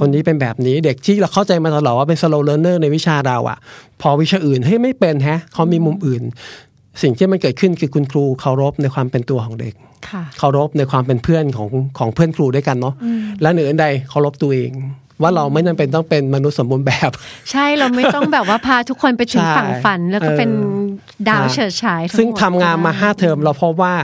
[0.00, 3.58] คนนี้เป็นแบบนี้เด็กที่เราเข้าใจมาตลอดว่าเป็น slow learner ในวิชาเราอะ
[4.00, 6.22] พอวิชาอื่นเฮ้ยไม่เป็นแฮะเขามีมุมอื่น
[7.02, 9.74] สิ่งที่มันเกิดขึ้นคือคุณครูเคารพในความเป็นตัวของเด็ก
[10.08, 11.68] ค่ะเคารพในความเป็นเพื่อนของ
[11.98, 12.94] ของเพื่อนครูด้วยกันเนาะ
[13.42, 14.70] และเหนืออื่นใดเคารพตัวเอง
[15.22, 17.10] ว่าเราไม่จำเป็นต้องเป็นมนุษย์สมบูรณ์แบบ
[17.50, 20.56] ใช่เราไม่ต้องแบบว่าพาทุกคนไปถึงใช่ฝั่งฝัน แล้วก็เป็นเอ
[21.24, 23.94] อดาวเฉิดฉายทั้หมดซึ่งทำงานมาห้าเทอมเราพบว่า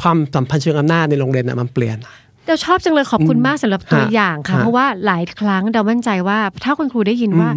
[0.00, 1.98] ความสัมพันธ์เชิงอำนาจในโรงเรียนน่ะมันเปลี่ยน
[2.46, 7.50] เราชอบจังเลยขอบคุณมากสำหรับตัวฮะอย่างค่ะฮะเพราะว่าหลายครั้งเรามั่นใจว่า ถ้าคุณครูได้ยินว่า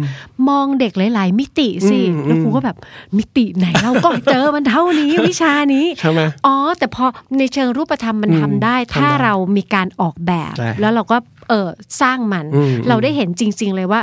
[0.48, 2.76] มองเด็กหลาย ๆ มิติสิอืมแล้วครูก็แบบ
[3.18, 7.04] มิติไหนเราก็เจอมันเท่านี้วิชานี้ใช่ไหมอ๋อ แต่พอ
[7.38, 11.68] ในเชิงรูปธรรมมันอืมทำได้ ถ้าทำได้เรามีการออกแบบใช่แล้วเราก็เออ
[12.00, 14.02] สร้างมันอืมเราได้เห็นจริง ๆ เลยว่า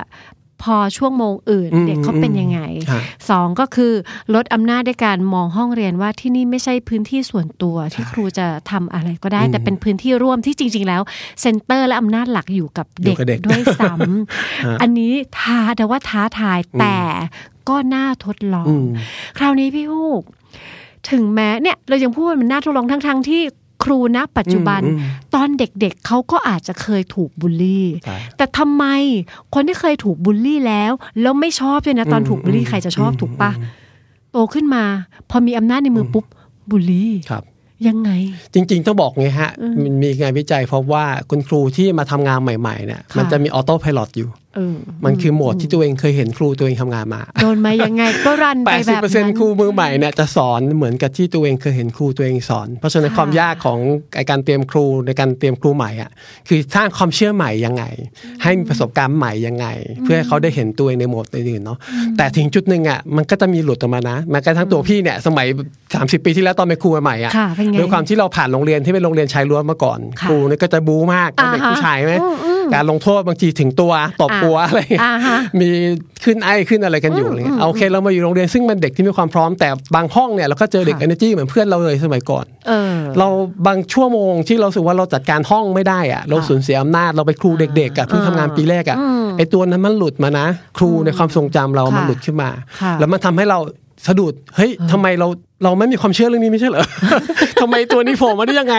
[0.66, 2.60] พอช่วงโมงอื่นอืมเด็กเขาเป็นยังไง
[2.92, 3.94] ฮะสองก็คือ
[4.36, 11.02] ลดอำนาจด้วยการมองห้องเรียนว่าที่นี่ไม่ใช่พื้นที่ส่วนตัวที่ครูจะทำอะไรก็ได้ แต่เป็นพื้นที่ร่วมที่จริง ๆ แล้ว
[11.42, 13.94] center และอำนาจหลักอยู่กับอยู่เด็กกับเด็กด้วยซ้ำ
[14.66, 16.98] ฮะอันนี้ท้าแต่ว่าท้าทายแต่
[17.70, 18.88] ก็น่าทดลองอืม
[19.38, 20.24] คราวนี้พี่ฮูก
[21.12, 23.59] ถึงแม้เนี่ยเรายังพูดว่ามันน่าทดลองทั้งๆที่คุณค
[23.90, 25.00] รูปัจจุบันอืม
[25.36, 28.86] ตอนเด็กๆเขาก็อาจจะเคยถูกบูลลี่ใช่แต่ทำไม
[29.54, 33.52] คนที่เคยถูกบูลลี่แล้ว แล้วไม่ชอบด้วยนะตอนถูกบูลลี่ใครจะชอบถูกปะ
[34.32, 34.84] โตขึ้นมา
[35.30, 36.26] พอมีอำนาจในมือปุ๊บ
[36.70, 37.44] บูลลี่ครับ
[37.88, 38.12] ยังไง
[38.54, 39.52] จริง ๆ ต้องบอกไงฮะ
[39.84, 44.49] มันมีงานวิจัยพบว่าคุณครูที่มาทำงานใหม่ๆเนี่ยค่ะมันจะมีออโต้พายロอยู่เออ
[45.06, 53.80] มันคือโหมดที่ตัวเองเคยเห็นครูตัวเองทำงานมาโดนมายังไงก็รันไปแบบนั้น80%ครูมือใหม่เนี่ยจะสอนเหมือนกับที่ตัวเองเคยเห็นครูตัวเองสอน เพราะฉะนั้นค่ะความยากของ
[54.16, 56.10] ไอ้การเตรียมครูในการเตรียมครูใหม่อะ
[56.48, 57.84] คือสร้างความเชื่อใหม่ยังไง
[58.44, 59.68] ให้มีประสบการณ์ใหม่ยังไง
[60.04, 61.78] เพื่อให้เขาได้เห็นตัวเองในโหมดอื่นๆเนาะ
[62.18, 65.48] แต่ถึงจุดหนึ่งอะมันก็จะมีหลุดออกมานะแม้กระทั่งตัวพี่เนี่ยสมัย
[65.86, 73.92] 30 ปีที่แล้วตอนเป็นครูใหม่ๆอะค่ะเป็นไงด้วยความที่เราผ่านโรงเรียนที่เป็นโรงเรียนชายล้วนมาก่อนค่ะครูเนี่ยก็จะบู๊มากเป็นเด็กอ่าฮะผู้ชายไหมอืมอืมการลงโทษบางทีถึงตัว
[74.22, 75.70] ตบอ่าหัวอะไรอย่างเงี้ยอ่าฮะมี
[76.24, 83.28] ขึ้นไอขึ้นอะไรกันอยู่อะไรเงี้ยเอาโอเคเรามาอยู่โรงเรียนซึ่งมันเด็กที่มีความพร้อมแต่บางห้องเนี่ยเราก็เจอเด็กค่ะ energy เหมือนเพื่อนเราเลยสมัยก่อนเออเรา
[83.68, 92.50] บางชั่วโมงที่เราสึกว่าเราจัดการห้องไม่ได้อะเราสูญเสียอำนาจเราไปครูเด็กๆอะเพิ่งทำงานปีแรกอะอืมไอตัวนั้นมันหลุดมานะ ครูในความทรงจำเราค่ะมันหลุดขึ้นมา
[92.82, 93.60] ค่ะแล้วมันทำให้เรา
[94.08, 95.28] สะดุด เฮ้ยทำไมเรา
[95.64, 96.86] เราไม่มีความเชื่อเรื่องนี้ไม่ใช่เหรอ
[97.62, 98.76] ทำไมตัวนี้โผล่มาได้ยังไง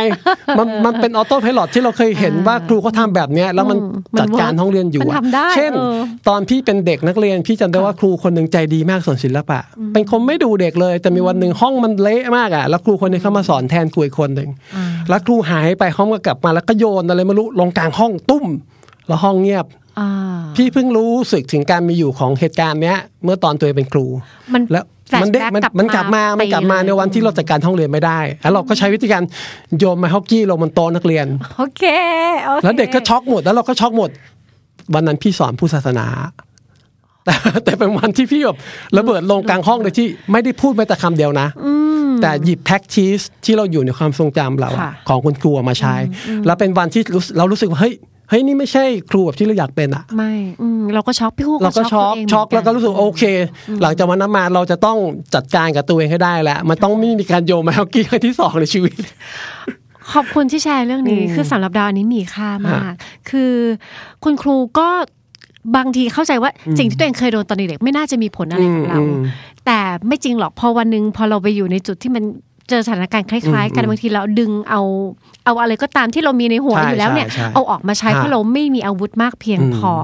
[0.59, 5.97] มันมันเป็นออโต้พายロที่เราเคยเห็นว่าครูเขาทำแบบเนี้ยแล้วมันอืมมันจัดการห้องเรียนอยู่มันอะทำได้เช่นเออ
[6.29, 9.59] ตอนพี่เป็นเด็กนักเรียนพี่จำได้ว่าครูคนหนึ่งใจดีมากสอนศิลปะ
[9.93, 14.51] เป็นคนไม่ดูเด็กเลย แต่มีวันหนึ่งห้องมันเละมากอะ แล้วครูคนนี้เข้ามาสอนแทนครูอีกคนหนึ่ง
[15.09, 18.47] แล้วครูหายไปห้องก็กลับมาแล้วก็โยนอะไรไม่รู้ลงกลางห้องตุ้ม
[19.09, 19.66] แล้วห้องเงียบ
[19.99, 20.09] อ่า
[20.57, 24.07] พี่เพิ่งรู้สึกถึงการมีอยู่ของเหตุการณ์เนี้ย เมื่อตอนตัวเองเป็นครู
[24.53, 29.23] มันแล้ว flashback มันเด็กมันกลับมันกลับมามามันกลับมาไปเลยในวันที่เราจัดการห้องเรียนไม่ได้แล้วเราก็ใช้วิธีการ
[29.79, 31.27] โยนไม้ฮอกกี้ลงบนโต๊ะนักเรียน
[31.59, 31.85] โอเค
[32.44, 34.11] โอเคแล้วเด็กก็ช็อกหมดแล้วเราก็ช็อกหมด
[34.94, 36.07] วันนั้นพี่สอนผู้ศาสนา
[37.25, 38.59] แต่แต่เป็นวันที่พี่แบบ
[38.99, 41.49] ระเบิดลงกลางห้องโดยที่ไม่ได้พูดแม้แต่คำเดียวนะ
[42.23, 45.94] แต่หยิบแพ็กชีสที่เราอยู่ในความทรงจำเราอะค่ะของคุณครูเอามาใช้
[46.46, 47.94] แล้วเป็นวันที่รู้สึกเรารู้สึกว่าเฮ้ย
[48.31, 53.23] เฮ้ยนี่ไม่ใช่ครูแบบที่เราอยากเป็นอะไม่อืมเราก็ช็อกพี่ฮูกเราก็ช็อกตัวเงช็อกเหมืนแล้วก็รู้สึกโอเค
[53.83, 54.99] หลังจากวันนั้นมาเราจะต้อง
[55.35, 58.95] จัดการกับตัวเองให้ได้แล้วมันต้องไม่มีการโยนไมาฮอกกี้ครั้งที่สองในชีวิต
[60.12, 62.93] ขอบคุณที่แชร์เรื่องนี้คือสำหรับดาวอันนี้มีค่ามาก
[63.31, 63.53] คือ
[64.25, 64.88] คุณครูก็
[65.77, 69.23] บางทีเข้าใจว่าสิ่งที่ตัวเองเคยโดนตอนเด็กๆไม่น่าจะมีผลอะไรกับเราอืม
[69.66, 72.25] แต่ไม่จริงหรอกพอวันหนึ่งพอเราไปอยู่ในจุดที่มัน
[72.70, 74.80] เจอสถานการณ์คล้ายๆ กันบางทีเราดึงเอา
[75.44, 79.94] เอาอะไรก็ตามที่เรามีในหัวใช่อยู่แล้วเนี่ยใช่ใช่เอาออกมาใช้ฮะเพราะเราไม่มีอาวุธมากเพียงพอ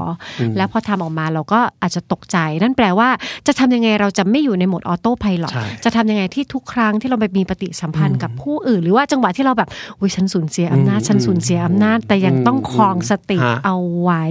[0.40, 3.08] อแล้วพอทำออกมาเราก็อาจจะตกใจ นั่นแปลว่า
[3.46, 14.24] จะทำยังไงเราจะไม่อยู่ในโหมดออโต้ไพลอตใช่จะทำยังไงที่ทุกครั้งที่เราไปมีปฏิสัมพันธ์กับผู้อื่น หรือว่าจังหวะที่เราแบบอุ้ยฉันสูญเสียอำนาจฉันสูญเสียอำนาจ แต่ยังต้องครองสติฮะเอาไว้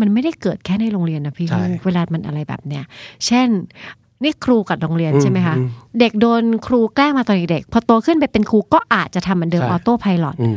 [0.00, 2.84] มันไม่ได้เกิดแค่ในโรงเรียนนะพี่ใช่ลูกเวลามันอะไรแบบเนี้ย
[3.26, 3.48] เช่น
[4.22, 5.68] นี่ครูกับโรงเรียนอืมใช่ไหมคะอืม
[6.00, 10.56] เด็กโดนครูแกล้งมาตอนเด็กๆพอโตขึ้นไปเป็นครูก็อาจจะทำเหมือนเดิมใช่ออโต้ไพลอตอืม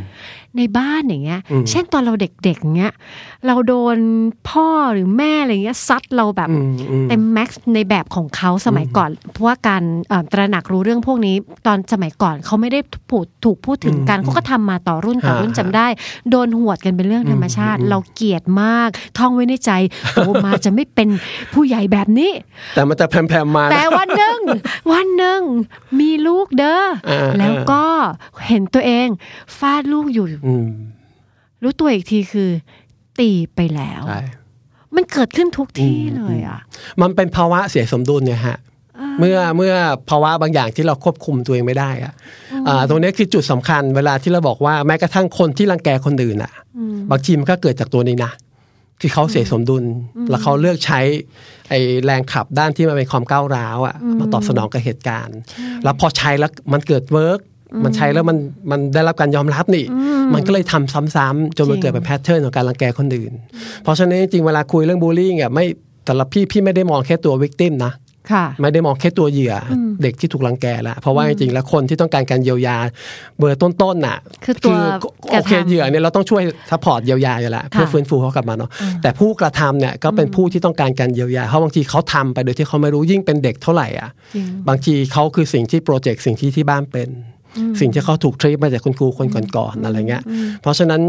[0.58, 2.94] ในบ้านอย่างเงี้ยอืมเช่นตอนเราเด็กๆอย่างเงี้ย
[3.48, 3.98] เราโดน
[4.50, 11.36] พ่อหรือแม่อะไรเงี้ยซัดเราแบบอืมอืมเต็มแม็กซ์ในแบบของเขาสมัยก่อน เพราะว่าการเอ่อตระหนักรู้เรื่องพวกนี้
[11.68, 15.88] ตอนสมัยก่อนเขาไม่ได้พูดถูกพูดถึงกันเขาก็ทำมาต่อรุ่นต่อรุ่นฮะจำได้
[16.30, 19.72] โดนหวดกันเป็นเรื่องธรรมชาติ เราเกลียดมากท่องไว้ในใจ
[20.14, 21.10] โตมาจะไม่เป็น
[21.54, 22.32] ผู้ใหญ่แบบนี้
[22.76, 24.40] แต่มันจะแพรมๆมานะแต่วันหนึ่ง
[24.92, 25.42] วันหนึ่ง
[26.00, 27.84] มีลูกเด้ออ่าแล้วก็
[28.48, 29.08] เห็นตัวเอง
[29.58, 30.68] ฟาดลูกอยู่อืม
[31.64, 32.50] รู้ตัวอีกทีคือ
[33.20, 34.22] ตีไปแล้วใช่
[34.96, 36.60] มันเกิดขึ้นทุกที่เลยอะ
[37.02, 38.58] มันเป็นภาวะเสียสมดุลเนี่ยฮะ
[39.20, 39.74] เมื่อเมื่อ
[40.10, 42.14] ภาวะบางอย่างที่เราควบคุมตัวเองไม่ได้อะ
[42.68, 46.54] อ่าตรงนี้คือจุดสำคัญเวลาที่เราบอกว่าแม้กระทั่งคนที่รังแกคนอื่นอะ
[47.12, 48.32] บางทีมันก็เกิดจากตัวนี้นะ
[49.02, 49.84] คือเขาเสียสมดุล
[50.30, 51.00] แล้วเขาเลือกใช้
[51.70, 55.38] ไอ้แรงขับด้านที่มันเป็นความก้าวร้าวอะมาตอบสนองกับเหตุการณ์
[55.84, 57.40] แล้วพอใช้แล้วมันเกิด work
[57.84, 58.38] มันใช้แล้วมัน
[58.72, 59.86] มันได้รับการยอมรับนี่
[60.34, 63.34] มันก็เลยทำซ้ำๆจนมันจริงเกิดเป็น pattern ของการรังแกคนอื่น
[63.84, 65.66] เพราะฉะนั้นจริงๆเวลาคุยเรื่องบูลลี่อะไม่
[66.06, 68.09] แต่ละพี่พี่ไม่ได้มองแค่ตัว victim นะค่ะ
[68.62, 72.76] ไม่ได้มองแค่ตัวเหยื่ออเด็กที่ถูกรังแกแล้วเพราะว่าจริงๆแล้วคนที่ต้องการการเยียวยา
[73.38, 78.70] เบอร์ต้นๆน่ะ คือตัวกระทำ โอเคเหยื่อเนี่ยเราต้องช่วย support เยียวยาอยู่แล้วเพื่อฟื้นฟูเขากลับมาเนาะ
[79.02, 87.10] แต่ผู้กระทำเนี่ยก็เป็นผู้ที่ต้องการการเยียวยาเพราะบางทีเขาทำไปโดยที่เขาไม่รู้ยิ่งเป็นเด็กเท่าไหร่อะจริงบางทีเขาคือสิ่งที่ project สิ่งที่ที่บ้านเป็น
[87.80, 90.24] สิ่งที่เขาถูก treat มาจากคุณครูคนก่อนๆอะไรเงี้ย
[90.62, 91.02] เพราะฉะนั้น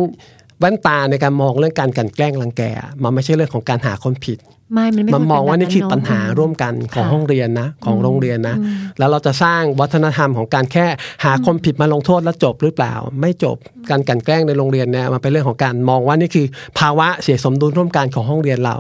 [0.60, 4.38] แว่นตาในการมองเรื่องการกลั่นแกล้งรังแกอะมันไม่ใช่เรื่องของการหาคนผิด
[4.72, 8.56] ไม่มันไม่มันมองว่านี่คือเป็นปัญหาแบบร่วมกันของค่ะห้องเรียนนะ ของโรงเรียนนะ
[8.98, 10.86] แล้วเราจะสร้างวัฒนธรรมของการแค่
[11.24, 13.56] หาคนผิดมาลงโทษแล้วจบหรือเปล่า ไม่จบ
[13.90, 16.46] การกลันแกล้งในโรงเรียนเนี่ยมันเป็นเรื่องของการมองว่านี่คือ
[16.78, 18.76] ภาวะเสียสมดุลร่วมกันของห้องเรียนเรา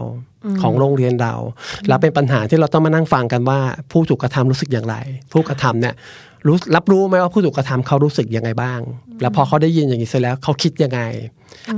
[0.62, 1.34] ของโรงเรียนเรา
[1.88, 4.96] แล้วเป็นปัญหาที่เราต้องมานั่งฟังกันว่า ผู้ถูกกระทำรู้สึกอย่างไร
[5.32, 5.94] ผู้กระทำเนี่ย
[6.46, 8.80] รู้รับรู้ไหมว่าผู้ถูกกระทำเขารู้สึกยังไงบ้าง
[9.20, 11.00] แล้วพอเขาได้ยินอย่างนี้เสร็จแล้วเขาคิดยังไง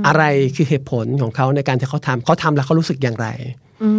[0.07, 0.23] อะไร
[0.55, 3.27] คือเหตุผลของเขาในการที่เขาทำเขาทำแล้วเขารู้สึกอย่างไร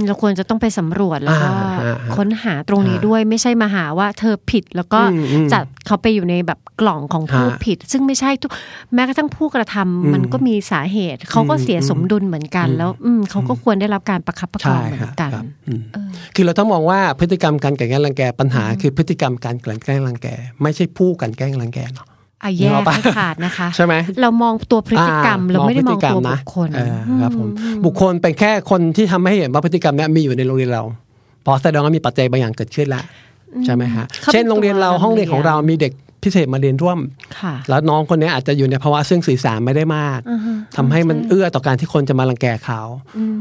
[0.06, 8.50] เราควรจะต้องไปสำรวจแล้วก็อ่าอ่าค้นหาตรงนี้ด้วยไม่ใช่มาหาว่าเธอผิดแล้วก็อืมอืมจัดเขาไปอยู่ในแบบกล่องของผู้ฮะผิด ซึ่งไม่ใช่ทุก
[8.94, 15.80] แม้กระทั่งผู้กระทำมันก็มีสาเหตุ เขาก็เสียสมดุลเหมือนกัน แล้วอืมเขาก็ควรได้รับการประคับประคองเหมือนกันครับอืม
[16.34, 20.28] คือเราต้องมองว่าพฤติกรรมการกลั่นแกล้งรังแกปัญหา คือพฤติกรรมการกลั่นแกล้งรังแก
[20.62, 22.06] ไม่ใช่ผู้กลั่นแกล้งรังแกเนาะ
[22.44, 27.48] อะแยนึกอกอกปะให้ขาดนะคะ ใช่ไหมเรามองตัวพฤติกรรมอ่เราไม่ได้มองพฤติกรรตัวบุนะคคลเออครับผม
[27.84, 30.82] บุคคลเป็นแค่คนที่ทำให้เห็นว่าพฤติกรรมเนี้ยมีอยู่ในโรงเรียนเรา
[31.42, 33.04] เออแสดงว่ามีปัจจัยบางอย่างเกิดขึ้นแล้ว
[33.64, 35.92] ใช่ไหมฮะเขาเป็นเช่นโรงเรียนเราตัวห้องเรียนของเรามีเด็ก
[36.24, 36.98] พิเศษมาเรียนร่วม
[37.40, 40.20] ค่ะแล้วน้องคนนี้อาจจะอยู่ในภาวะซึ่งสื่อสารไม่ได้มาก
[40.76, 42.80] ทำให้มันเอื้อต่อการที่คนจะมารังแกเขา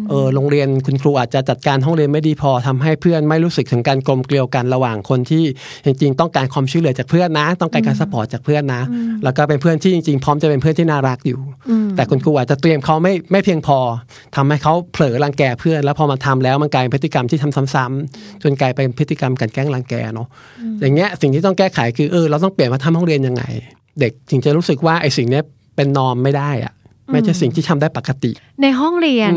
[0.10, 5.44] เออโรงเรียนคุณครูอาจจะจัดการห้องเรียนไม่ดีพอทำให้เพื่อนไม่รู้สึกถึงการกลมเกลียวกันระหว่างคนที่
[5.86, 8.82] จริง ๆ ต้องการความช่วยเหลือจากเพื่อนนะ ต้องการการ support จากเพื่อนนะ
[9.24, 11.40] แล้วก็เป็นเพื่อนที่จริงๆพร้อมจะเป็นเพื่อนที่น่ารักอยู่
[11.96, 13.78] แต่คุณครูอาจจะเตรียมเขาไม่ไม่เพียงพอ
[14.36, 20.28] ทำให้เขาเผลอรังแกเพื่อน แล้วพอมาทำแล้วมันกลายเป็นพฤติกรรมที่ทำซ้ำๆจนกลายเป็นพฤติกรรมกลันแกล้งรังแกเนาะ
[20.82, 23.44] อย่างเงี้ยสิ่งที่ต้องแก้ไขคือเออเราต้องเปลี่ยนมาทำห้องเรียนยังไง
[24.00, 25.44] เด็กถึงจะรู้สึกว่าไอ้สิ่งเนี้ย
[25.76, 26.74] เป็นนอมไม่ได้อะ
[27.12, 28.32] ไม่ใช่สิ่งที่ทำได้ปกติ
[28.62, 29.34] ในห้องเรียน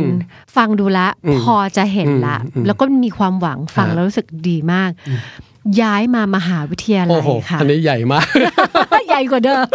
[0.57, 4.91] ฟังดูละอืมพอจะเห็นละอืมอืมแล้วก็มีความหวังฟังฮะแล้วรู้สึกดีมาก
[5.83, 8.27] ย้ายมามหาวิทยาลัโอ้ยโหค่ะอันนี้ใหญ่มาก
[9.09, 9.67] ใหญ่กว่าเดิม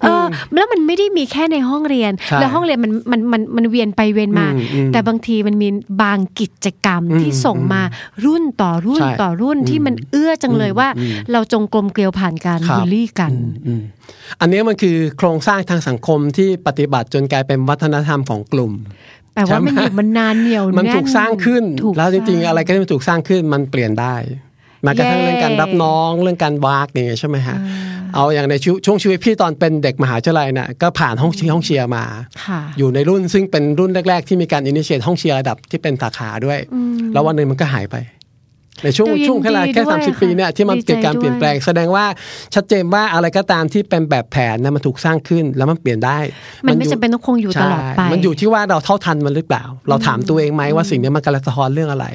[0.00, 5.68] เออแล้วมันไม่ได้มีแค่ในห้องเรียนใช่แล้วห้องเรียนมันมันมันมันเวียนไปเวียนมาอืมอืมแต่บางทีมันมี
[6.02, 7.82] บางกิจกรรมที่ส่งมา
[8.24, 10.88] รุ่นต่อรุ่นใช่ต่อรุ่นที่มันเอื้อจังเลยว่า
[11.32, 13.32] เราจงกลมเกลียวผ่านการครับบูลลี่กัน
[13.66, 13.82] อืม
[14.40, 18.72] อันนี้มันคือโครงสร้างทางสังคมที่ปฏิบัติจนกลายเป็นวัฒนธรรมของกลุ่ม
[19.34, 24.16] แปลว่ามันอยู่มันนานเหนียวมันแถูกสร้างขึ้นถูกแล้วจริงสาๆอะไรก็ที่มันถูกสร้างขึ้นมันเปลี่ยนได้
[24.82, 27.56] แม้กระทั่งเย้เรื่องการรับน้องเรื่องการวากอย่างเงี้ยใช่ไหมฮะ
[28.14, 32.04] เอาอย่างในช่วงช่วงชีวิตพี่ตอนเป็นเด็กมหาวิทยาลัยเนี่ยก็ผ่านห้องเชียร์ห้องเชียร์มา
[32.44, 36.58] ค่ะอยู่ในรุ่นซึ่งเป็นรุ่นแรก ๆ ที่มีการอินิเชตห้องเชียร์ระดับที่เป็นสาขาด้วย
[37.12, 37.96] แล้ววันหนึ่งมันก็หายไป
[38.84, 42.04] ในช่วงดูยินช่วงแค่ละดีแค่ด้วยสามสิบปีเนี่ยที่มันดีใจเกิดการเปลี่ยนแปลง แสดงว่า
[42.54, 46.18] ชัดเจนว่าอะไรก็ตามที่เป็นแบบแผนนะมันถูกสร้างขึ้นแล้วมันเปลี่ยนได้
[46.66, 52.06] มันไม่ยู่จำเป็นต้องคงอยู่ตลอดไปใช่มันอยู่ที่ว่าเราเท่าทันมันหรือเปล่า เราถามตัวเองไหมว่าสิ่งนี้มันกำลังสะท้อนเรื่องอะไร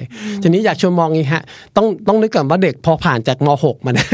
[0.44, 1.44] ทีนี้อยากชวนมองงี้ฮะ
[1.78, 4.08] ต้องต้องนึกก่อนว่าเด็กพอผ่านจากม .6 มาเนี่ย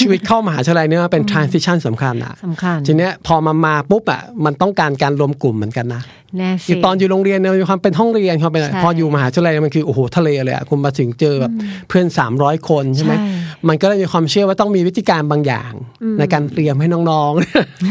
[0.00, 11.52] ชีวิตเข้ามหาวิทยาลัยเนี่ยมันเป็น transition สำคัญอะสำคัญทีเนี้ยพอมามาปุ๊บอะมันต้องการการรวมกลุ่มเหมือนกันนะแน่ อสิยู่ตอนอยู่โรงเรียนเนี่ยมีความเป็นห้องเรียนความเป็นอะไรใช่พออยู่มหาวิทยาลัยมันคือโอ้โหทะเลเลยอะคุณมาถึงเจอแบบ
[11.88, 12.06] เพื่อน
[12.38, 13.28] 300 คนใช่ไหมใช่
[13.68, 15.72] มันก็เลยมีความเชื่อว่าต้องมีวิธีการบางอย่าง
[16.18, 17.32] ในการเตรียมให้น้อง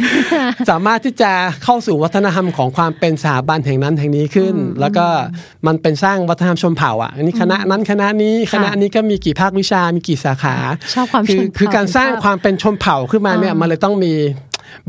[0.08, 1.32] ๆ สามารถที่จะ
[1.64, 5.06] เข้าสู่วัฒนธรรมของความเป็นสถาบันแห่งนั้นแห่งนี้ขึ้น แล้วก็
[5.68, 10.56] มันเป็นสร้างวัฒนธรรมชนเผ่าอะอันนี้คณะนั้นคณะนี้คณะนี้ก็มีกี่ภาควิชามีกี่สาขา
[10.96, 14.14] ชอบความคือชนเผ่าคือการสร้างความเป็นชนเผ่าขึ้นมาเนี่ยอ่ามัมันเลยต้องมี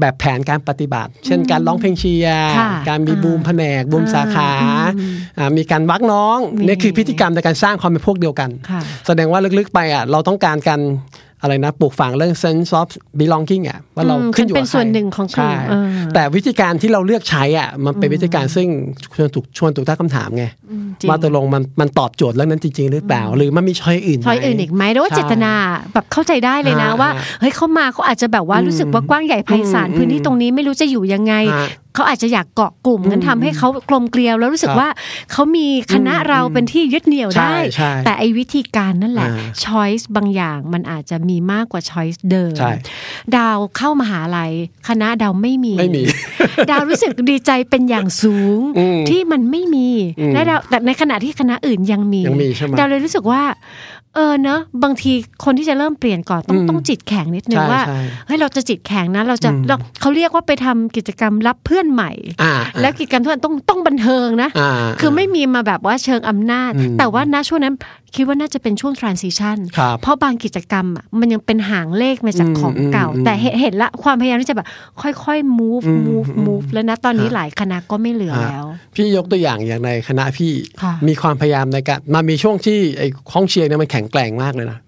[0.00, 4.50] แบบแผนการปฏิบัติ เช่นการร้องเพลงเชียร์ค่ะการมีอ่าบูมแผนกบูมสาขา
[4.98, 10.80] อืมอ่ามีการวักน้องมีเนี่ยคือพฤติกรรมในการสร้างความเป็นพวกเดียวกันค่ะแสดงว่าลึกๆไปอะเราต้องการการ
[11.44, 12.88] อะไรนะปลูกฝังเรื่อง sense of
[13.20, 18.68] belonging อะว่าเราอืมขึ้นอยู่ฉันเป็นกับใครส่วนหนึ่งของกลุ่มใช่เออแต่วิธีการที่เราเลือกใช้อะมันเป็นวิธีการซึ่ง
[19.14, 20.44] ชวนถูกชวนถูกตั้งคำถามไง
[21.00, 25.52] จริงว่าตกลงมันมันตอบโจทย์เรื่องนั้นจริง ๆ หรือเปล่า หรือมันมีช้อยอื่นไหมช้อยอื่นอีกไหมหรือว่าใช่เจตนา
[25.94, 34.88] แบบเข้าใจได้เลยนะอ่าว่าเฮ้ยเขามาเขาอาจจะแบบว่ารู้สึกว่ากว้างใหญ่ไพศาลอืมพื้นที่ตรงนี้ไม่รู้จะอยู่ยังไงฮะ เขาอาจจะอยากเกาะกลุ่มงั้นทำให้เขากลมเกลียวแล้วรู้สึกครับว่า
[35.32, 42.70] เขามีคณะเราเป็นที่ยึดเหนี่ยวใช่ได้ใช่แต่ไอ้วิธีการนั่นแหละอ่าช้อยส์บางอย่างมันอาจจะมีมากกว่าช้อยส์เดิมใช่
[43.36, 44.52] ดาวเข้ามหาลัย
[44.88, 46.02] คณะดาวไม่มีไม่มี
[46.70, 49.88] ดาวรู้สึกดีใจเป็นอย่างสูงอืมที่มันไม่มี
[50.20, 53.42] อืมและดาวแต่ในขณะที่คณะอื่นยังมียังมีใช่ไหมดาวเลยรู้สึกว่า
[54.14, 55.12] เออเนอะบางที
[55.44, 62.10] คนที่จะเริ่มเปลี่ยนก่อนต้องอืมต้องจิตแข็งนิดนึงใช่ว่าใช่เฮ้ยเราจะจิตแข็งนะเราจะอืมเราเขาเรียกว่าไปทำกิจกรรมรับเพื่อนใหม่
[62.42, 67.74] อ่าแล้วกิจกรรมทุกวันต้องต้องบันเทิงนะอ่าคือไม่มีมาแบบว่าเชิงอำนาจอืมแต่ว่าณช่วงนั้น
[68.14, 74.66] คิดว่าน่าจะเป็นช่วง transition ครับเพราะบางกิจกรรมอะมันยังเป็นหางเลขมาจากอืมของเก่าอืมแต่เห็นเห็นละความพยายามที่จะแบบ
[75.02, 84.78] ค่อยๆ move อืม move อืม move แล้วนะตอนนี้ฮะหลายคณะก็ไม่เหลือแล้ว พี่ยกตัวอย่างอย่างในคณะพี่ค่ะมีความพยายามในการมามีช่วงที่ไอ้ห้องเชียร์เนี่ยมันแข็งแกร่งมากเลยนะ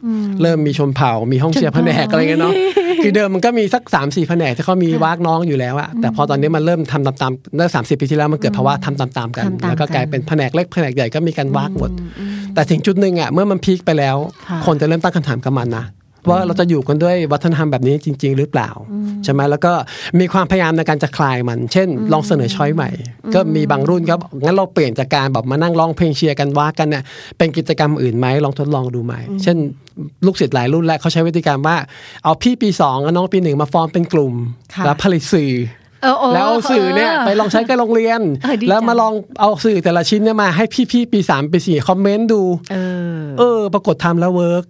[0.42, 2.54] เริ่มมีชนเผ่ามีห้องเชียร์ชแผนนเผ่ากอะไรเงี้ยเนาะ
[3.06, 11.90] คือเดิมมันก็มีสัก3ามสี่แผนกที่เขามีวากน้องอยู่แล้วอะแต่พอตอนนี้มันเริ่มทำตามๆเมื่อสามสิบปีที่แล้วมันเกิดภาวะทำตามๆกันทำตามกันแล้วก็กลายเป็นแผนกเล็กแผนกใหญ่ก็มีการวากหมด
[12.54, 14.16] แต่ถึงจุดหนึ่งอะเมื่อมันพีคไปแล้ว
[14.48, 15.84] ค่ะคนจะเริ่มตั้งคำถามกับมันนะ
[16.30, 18.70] ว่าเราจะอยู่กันด้วยวัฒนธรรมแบบนี้จริง ๆ หรือเปล่า
[19.24, 19.72] ใช่ไหมแล้วก็
[20.20, 22.90] มีความพยายามในการจะคลายมัน เช่น ลองเสนอช้อยใหม่
[23.34, 27.02] ก็มีบางรุ่นครับงั้นเราเปลี่ยนจากการแบบมานั่งร้องเพลงเชียร์กันว่ากันเนี่ย
[27.38, 29.56] เป็นกิจกรรมอื่นไหมลองทดลองดูใหม่ เช่น
[30.26, 31.76] ลูกศิษย์หลายรุ่นแล้วเขาใช้วิธีการว่า
[32.24, 34.34] เอาพี่ปีสองกับน้องปีหนึ่งมาฟอร์มเป็นกลุ่ม
[34.74, 35.52] ค่ะแล้วผลิตสื่อ
[36.02, 42.76] เออแล้วเอาสื่อเนี่ยไปลองใช้กับโรงเรียนเออดีแล้วจึงมาลองเอาสื่อแต่ละชิ้นเนี่ยมาให้พี่ๆปีสามปีสี่ comment ดู เอ
[43.18, 44.64] อเออปรากฏทำแล้ว work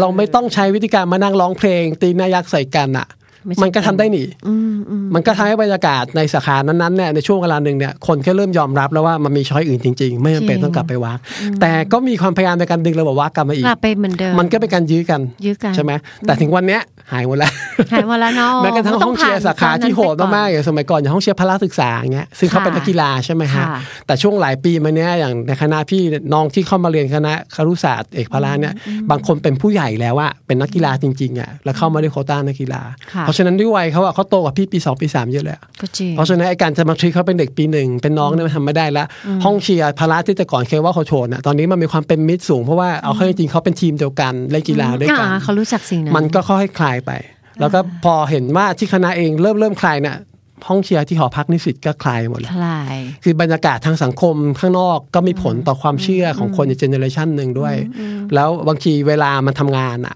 [0.00, 3.06] เราไม่ต้องใช้วิธีการมานั่งร้องเพลง ตีนายักษ์ใส่กันอะ
[3.48, 11.18] ไม่ใช่มันก็ทำได้หนิอืมอืมมันก็ทำให้บรรยากาศในสาขานั้นๆเนี่ยในช่วงเวลาหนึ่งเนี่ยคนก็เริ่มยอมรับแล้วว่ามันมี choice อื่นจริง ๆ ไม่จำเป็นจริงต้องกลับไปว้าก
[11.60, 15.92] แต่ก็มีความพยายามในการดึงระบบวักกลับมาอีกกลับไปเหมือนเดิมมันก็เป็นการยื้อกันยื้อกันใช่ไหม
[16.26, 17.52] แต่ถึงวันเนี้ยหายหมดแล้ว
[17.92, 26.02] หายหมดแล้วเนาะแม้กระทั่งห้องเชียร์สาขาที่โหดมากๆอย่างสมัยก่อนอย่างห้องเชียร์พละศึกษาอย่างเงี้ยซึ่งเขาเป็นนักกีฬาใช่ไหมฮะค่ะแต่ช่วงหลายปีมาเนี้ยอย่างในคณะพี่
[26.32, 28.74] น้องที่เข้ามาเรียนคณะครุศาสตร์เอกพละเนี่ย
[29.10, 39.04] บางคนเป็นผู้ใหญ่แล้วอะเป็นนักกีฬาจริงๆอะแล้วเข้ามาด้วยโควต้านักกีฬาค่ะเพราะฉะนั้นด้วยวัยเขาอะเขาโตกว่าพี่ปีสองปีสามเยอะเลยอะก็จริงเพราะฉะนั้นไอ้การจะมาทรีตเขาเป็นเด็กปีหนึ่งเป็นน้องเนี่ยมันทำไม่ได้ละ
[39.44, 47.12] ห้องเชียร์พละที่แต่ก่อนเคยว่าเขาโชนอะตอนนี้มันมีความเป็นมิตรสูงเพราะว่าเอาเข้าจริงๆเขาเป็นทีมเดียวกันเล่นกีฬาด้วยกันอ่าเขารู้จักสิ่งนั้นมันก็ค่อยๆคลายไป
[47.60, 50.16] แล้วก็พอเห็นว่าที่คณะเองเริ่มเริ่มคลายเนี่ย
[50.68, 57.74] ห้องเชียร์ที่หอพักนิสิตก็คลายหมดแล้วคลาย คือบรรยากาศทางสังคมข้างนอกก็มีผลต่อความเชื่อของคนในเจเนอเรชันหนึ่งด้วย
[58.34, 60.14] แล้วบางทีเวลามันทำงานอะ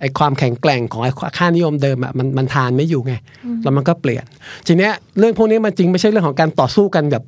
[0.00, 3.14] ไอความแข็งแกร่งของไอค่านิยมเดิมอะมันมันทานไม่อยู่ไง
[3.62, 4.24] แล้วมันก็เปลี่ยน
[4.66, 7.24] ทีเนี้ยเรื่องพวกนี้มันจริงไม่ใช่เรื่องของการต่อสู้กันแบบ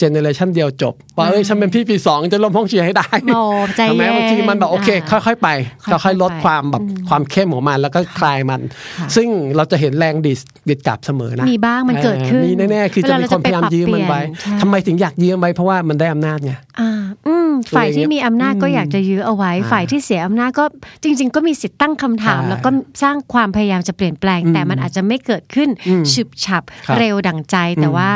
[0.00, 3.42] เจเนอเรชันเดียวจบว่าเอ้ยฉันเป็นพี่ปีสองจะล้มห้องเชียร์ให้ได้โอ้
[3.76, 5.48] ใจทำไมเย็นบางทีมันแบบโอเคอ่าค่อยๆไป
[5.84, 8.60] ค่อยๆค่อยๆลดไปความแบบความเข้มของมันแล้วก็คลายมัน
[8.98, 16.90] ค่ะซึ่งเราจะเห็นแรงดิดดิดกลับเสมอนะมีบ้างมันเกิดขึ้นออมีแน่ๆคือจะมีคนพยายามยืมมันไว้เวลาเราจะไปปรับเปลี่ยนใช่ทำไมถึงอยากยืมไว้เพราะว่ามันได้อำนาจไง อ่า
[17.26, 20.64] อืมฝ่ายที่มีอำนาจก็อยากจะยื้อเอาไว้อ่าฝ่ายที่เสียอำนาจก็
[21.02, 22.70] จริง ๆ ก็มีสิทธิ์ตั้งคำถามใช่แล้วก็
[23.02, 28.08] สร้างความพยายามจะเปลี่ยนแปลง แต่มันอาจจะไม่เกิดขึ้นอืมฉึบฉับครับเร็วดั่งใจ แต่ว่า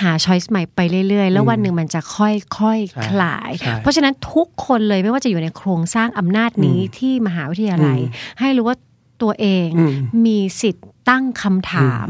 [0.00, 2.74] หาช้อยส์ใหม่ไปเรื่อย ๆ แล้ววันหนึ่งมันจะค่อยๆคใช่
[3.06, 8.00] คลายใช่เพราะฉะนั้นทุกคนเลยไม่ว่าจะอยู่ในโครงสร้างอำนาจนี้ที่มหาวิทยาลัย
[8.40, 8.76] ให้รู้ว่า
[9.22, 9.92] ตัวเองอืม
[10.26, 12.08] มีสิทธิ์ ตั้งคำถาม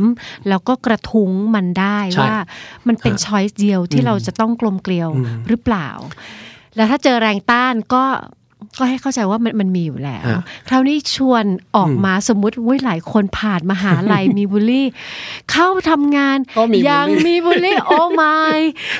[0.49, 2.37] แล้วก็กระทุ้งมันได้ใช่ว่า
[2.87, 5.11] มันเป็นช้อยส์เดียวที่เราจะต้องกลมเกลียว
[5.49, 5.89] หรือเปล่า
[6.77, 8.05] แล้วถ้าเจอแรงต้านก็
[8.79, 11.45] ก็ให้เข้าใจว่ามันมันมีอยู่แล้วฮะคราวนี้ชวน
[11.77, 14.87] ออกมาสมมุติว่าหลายคนผ่านมหาลัยมีบูลลี่
[15.53, 18.41] เข้าทำงานก็มียังบูลลี่มีบูลลี่โอ้ไม่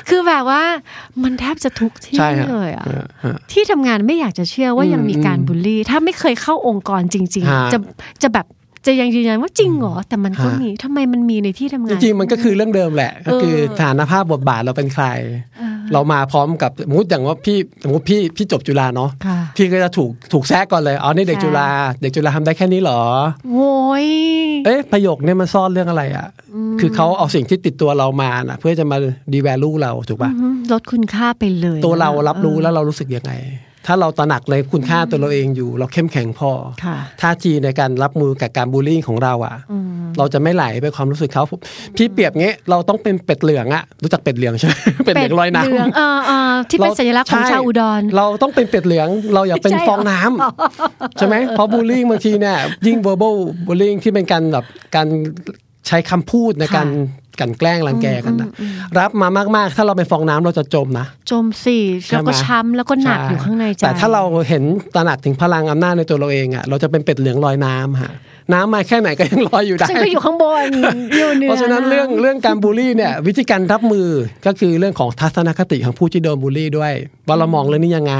[0.09, 0.63] คือแบบว่า
[1.23, 7.79] มันแทบจะทุกที่ใช่ฮะเลยอะฮะฮะที่ทำงานไม่อยากจะเชื่อว่ายังมีการอืมบูลลี่ ถ้าไม่เคยเข้าองค์กรจริงฮะๆจะ
[8.21, 8.45] จะแบบ
[8.85, 15.05] จะยังยืนยันว่าจริงเหรอแต่มันก็ฮะมีทำไมมันมีในที่ทำงาน จริงๆมันก็คือเรื่องเดิมแหละ ก็คือเออฐานภาพบทบาทเราเป็นใคร
[15.57, 21.69] เออเรามาพร้อมกับสมมติอย่างว่าพี่สมมติพี่พี่จบจุฬาเนาะค่ะพี่ก็จะถูกถูกแซกก่อนเลยอ๋อนี่เด็กใช่จุฬา
[22.01, 23.01] เด็กจุฬาทำได้แค่นี้เหรอ
[23.53, 24.07] โว้ย
[24.65, 26.27] เอ๊ะประโยคเนี่ยมันซ่อนเรื่องอะไรอะ
[26.79, 28.97] คือเขาเอาสิ่งที่ติดตัวเรามาน่ะ เพื่อจะมา
[29.33, 33.31] ดีแวลูเราถูกป่ะอืมลดคุณค่าไปเลย ตัวเรานะรับรู้เออแล้วเรารู้สึกยังไง
[33.85, 36.51] ถ้าเราตระหนักเลยคุณค่าตัวเราเองอยู่ เราเข้มแข็งพอ
[36.85, 39.85] ค่ะท่าทีในการรับมือกับการบูลลี่ของเราอะอืม
[40.17, 41.43] เราจะไม่ไหลไปความรู้สึกเขา
[41.95, 44.73] พี่เปรียบงี้เราต้องเป็นเป็ดเหลืองอะรู้จักเป็ดเหลืองใช่ไหม
[45.05, 55.07] เป็ดเหลืองลอยน้เหลืองำเออเออที่เป็นเราสัญลักษณ์ของใช่ชาวอุดร เราต้องเป็นเป็ดเหลือง เราอย่าเป็นใช่เหรอฟองน้ำใช่ไหมเพราะบูลลี่บางทีเนี่ยยิ่ง verbal bullying ที่เป็นการแบบการ
[55.87, 56.87] ใช้คำพูดในการ
[57.39, 58.49] กลันแกล้งรังแกกันนะ
[58.99, 64.63] รับมามากๆ ถ้าเราเป็นฟองน้ำเราจะจมนะ จมสี่ใช่แล้วไหมก็ช้ำแล้วก็หนักอยู่ข้างในใจแต่ถ้าเราเห็น
[64.95, 68.11] ตระหนักถึงพลังอำนาจในตัวเราเองอะเราจะเป็นเป็ดเหลืองลอยน้ำฮะ
[68.53, 70.69] น้ำมาแค่ไหนก็ยังลอยอยู่ได้ฉันก็อยู่ข้างบน
[71.17, 74.07] อยู่เหนือเพราะฉะนั้นเรื่องเรื่องการบูลลี่เนี่ย วิธีการรับมือ
[74.45, 76.93] ก็คือเรื่องของทัศนคติของผู้ที่โดนบูลลี่ด้วย
[77.27, 78.15] ว่าเรามองเรื่องนี้ยังไง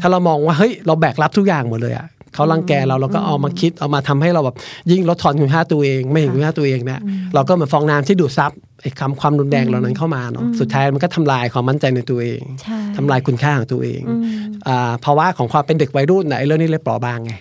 [0.00, 4.56] ถ้าเรามองว่าเฮ้ยเราแบกรับทุกอย่างหมดเลยอะ เขารังแกเราเราก็เอามาคิดเอามาทำให้เราแบบ
[4.90, 7.00] ยิ่งลดทอนคุณค่าตัวเอง ไม่เห็นคุณค่าตัวเองเนี่ย
[7.34, 14.22] เราก็เหมือนฟองน้ำที่ดูดซับไอ้คำความรุนแรงเหล่านั้นเข้ามาเนาะสุดท้ายมันก็ทำลายความมั่นใจในตัวเองใช่ทำลายคุณค่าของตัวเองอืม
[14.68, 17.34] อ่าภาวะของความเป็นเด็กวัยรุ่นน่ะไอ้เรื่องนี้เลยเปราะบางไง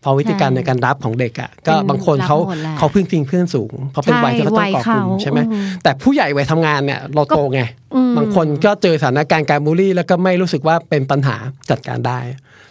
[0.00, 7.83] เพอวิธีการใช่ในการรับของเด็กอะก็เป็นบางคนเขารับหมดแหละเขาพึ่งพิงเพื่อนสูงเพราะเป็นใช่วัยที่เขาต้องก่อกลุ่มวัยเขาใช่ไหมอืมแต่ผู้ใหญ่วัยทำงานเนี่ยเราโตไงอืม
[8.16, 11.36] บางคนก็เจอสถานการณ์การบูลลี่ แล้วก็ไม่รู้สึกว่าเป็นปัญหา
[11.70, 12.20] จัดการได้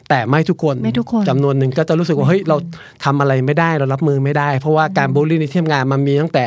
[0.09, 2.57] แต่ไม่ทุกคนไม่ทุกคนจำนวนหนึ่งก็จะรู้สึกว่าเฮ้ยเรา
[3.05, 6.45] ทำอะไรไม่ได้เรารับมือไม่ได้ เพราะว่าการบูลลี่ในที่ทำงานมันมีตั้งแต่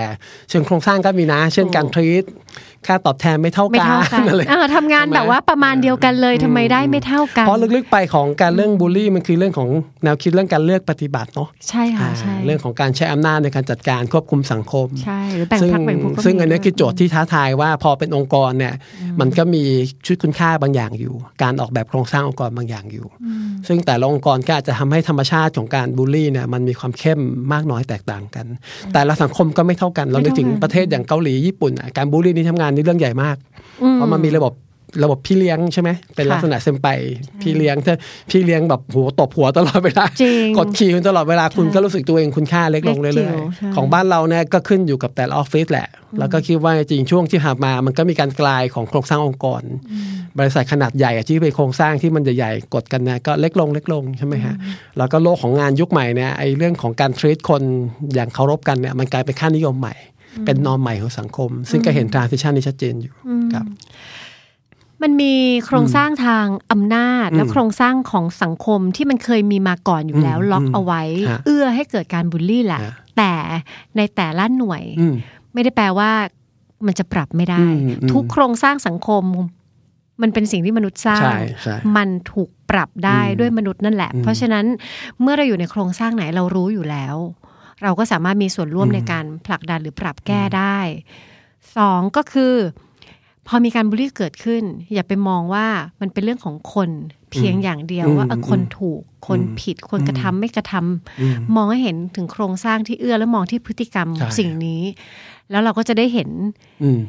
[0.51, 2.25] เชิงโครงสร้างก็มีนะ เช่นการทรีต
[2.87, 9.69] ค่าตอบแทนไม่เท่าไม่กันเท่ากันอะไรเออทำงานใช่ไหมแบบว่าประมาณเดียวกันเลยทำไมได้ไม่เท่ากันเพราะลึกๆไปของการเรื่องบูลลี่มันคือเรื่องของ
[10.05, 18.66] แนวคิดเรื่องการเลือกปฏิบัติเนาะใช่ค่ะใช่อ่าเรื่องของการใช้อำนาจในการจัดการควบคุมสังคมใช่หรือแบ่งซึ่งพรรคแบ่งพวกก็มีซึ่งอันนี้ด้วยคือโจทย์ที่ท้าทายว่าพอเป็นองค์กรเนี่ย
[19.21, 19.63] มันก็มี
[20.07, 23.07] ชุดคุณค่าบางอย่างอยู่ การออกแบบโครงสร้างองค์กรบางอย่างอยู่
[23.67, 27.21] ซึ่งแต่ละองค์กรก็อาจจะทำให้ธรรมชาติของการบูลลี่เนี่ยมันมีความเข้ม
[27.53, 28.47] มากน้อยแตกต่างกัน
[28.93, 33.37] แต่ละสังคมก็ไม่เท่ากัน เรานึกถึงประเทศอย่างเกาหลีญี่ปุ่นอะการบูลลี่ในทำงานนี่เรื่องใหญ่มาก
[33.95, 34.53] เพราะมันมีระบบ
[35.03, 36.89] ระบบพี่เลี้ยงใช่ไหมเป็นค่ะลักษณะเซมไป
[37.43, 37.95] พี่เลี้ยงถ้า
[38.31, 49.63] พี่เลี้ยงแบบหัวตบหัวตลอดเวลาจริงกดขี่คุณตลอดเวลาคุณก็รู้สึกตัวเองคุณค่าเล็กลงเล็กจิ๋เรื่อวยใช่ๆของบ้านเราเนี่ยก็ขึ้นอยู่กับแต่ละออฟฟิศแหละ แล้วก็คิดว่าจริงๆช่วงที่ผ่านมามันก็มีการกลายของโครงสร้างองค์กร
[50.39, 54.55] บริษัทขนาดใหญ่อะที่เป็นโครงสร้างที่มันใหญ่ๆกดกันเนี่ยก็เล็กลงเล็กลงใช่ไหมฮะ
[54.99, 57.63] แล้วก็โลกของงานยุคใหม่เนี่ยไอ้เรื่องของการทรีตคน
[58.15, 59.95] อย่างเคารพกันเนี่ยมันกลายเป็นค่านิยมใหม่
[60.45, 63.13] เป็นนอมใหม่ของสังคม ซึ่งก็เห็นทรานซิชันนี้ชัดเจนอยู่
[63.55, 63.67] ครับ
[65.03, 65.35] มันมี
[65.67, 73.33] โครงสร้างทางอำนาจ และโครงสร้างของสังคมที่มันเคยมีมาก่อนอยู่แล้วอืมล็อกอืมเอาไว้ฮะเอื้อให้เกิดการบูลลี่แหละฮะแต่
[73.97, 75.15] ในแต่ละหน่วยอืม
[75.55, 76.11] ไม่ได้แปลว่า
[76.87, 79.25] มันจะปรับไม่ได้อืมอืมทุกโครงสร้างสังคม
[80.23, 84.65] มันเป็นสิ่งที่มนุษย์สร้างใช่ใช่มันถูกปรับได้อืมด้วยมนุษย์นั่นแหละอืมเพราะฉะนั้น
[85.21, 87.17] เมื่อเราอยู่ในโครงสร้างไหนเรารู้อยู่แล้ว
[87.83, 90.79] เราก็สามารถมีส่วนร่วมอืมในการผลักดันหรือปรับแก้ได้
[91.77, 92.55] สองก็คือ
[93.49, 94.63] พอมีการบูลลี่เกิดขึ้น
[94.95, 95.67] อย่าไปมองว่า
[96.01, 96.91] มันเป็นเรื่องของคน
[97.31, 104.83] เพียงอย่างเดียวอืมว่าเออคนอืมถูกคนผิดคนกระทำไม่กระทำอืมมองให้เห็นถึงโครงสร้างที่เอื้อและมองที่พฤติกรรมใช่สิ่งนี้
[105.51, 106.31] แล้วเราก็จะได้เห็น
[106.83, 107.01] อืม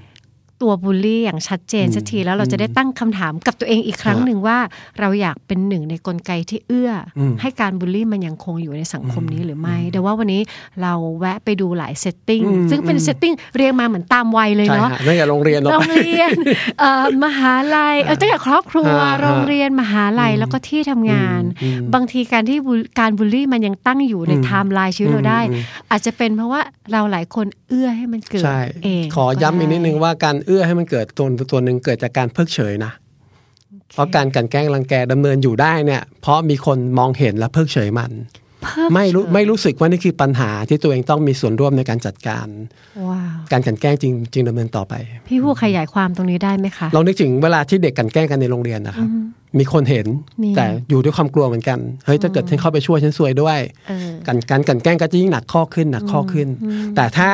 [0.62, 4.58] ตัวบูลลี่อย่างชัดเจนอืมสักทีแล้วเราจะได้ตั้งคำถามกับตัวเองอีกครั้งฮะหนึ่งว่า
[5.00, 10.42] เราอยากเป็นหนึ่งในกลไกที่เอื้ออืมให้การบูลลี่มันยังคงอยู่ในสังคมนี้หรือไม่แต่ว่าวันนี้
[10.82, 16.32] เราแวะไปดูหลาย setting อืมซึ่งเป็นอืม setting เรียงมาเหมือนตามวัยเลยใช่เนาะฮะตั้งแต่โรงเรียนเนอะโรงเรียน
[16.80, 32.92] เอ่อมหาลัยเออตั้งแต่ครอบครัวฮะฮะโรงเรียนมหาลัยแล้วก็ที่ทำงานอืมอืมบางทีการที่บูลการบูลลี่มันยังตั้งอยู่ในอืมไทม์ไลน์ชีวิตเราได้อืมอาจจะเป็นเพราะว่าเราหลายคนเอื้อให้มันเกิดใช่เองขอย้ำอีกนิดนึงก็ว่าการเอื้อให้มันเกิดตัวตัวหนึ่งเกิดจากการเพิกเฉยนะ
[33.94, 38.12] เพราะการกลันแกล้งรังแกดำเนินอยู่ได้เนี่ย เพราะมีคนมองเห็นและเพิกเฉยมัน
[38.64, 42.48] เพิกไม่รู้เฉยไม่รู้สึกว่านี่คือปัญหาที่ตัวเองต้องมีส่วนร่วมในการจัดการ
[43.10, 44.94] ว้าวการกลันแกล้งจริงจริงดำเนินต่อไป
[45.28, 49.10] พี่ผู้ขยายความตรงนี้ได้ไหมคะเรานึกถึงเวลาที่เด็กกลันแกล้งกันในโรงเรียนนะครับ
[49.60, 50.08] มีคนเห็น
[50.44, 53.60] มีแต่อยู่ด้วยความกลัวเหมือนกันเฮ้ยถ้าเกิดฉันเข้าไปช่วยฉันซวยด้วย
[53.90, 56.48] เออการการกลันแกล้งก็จะยิ่งหนักข้อขึ้นหนักข้อขึ้น
[56.96, 57.30] แต่ถ้า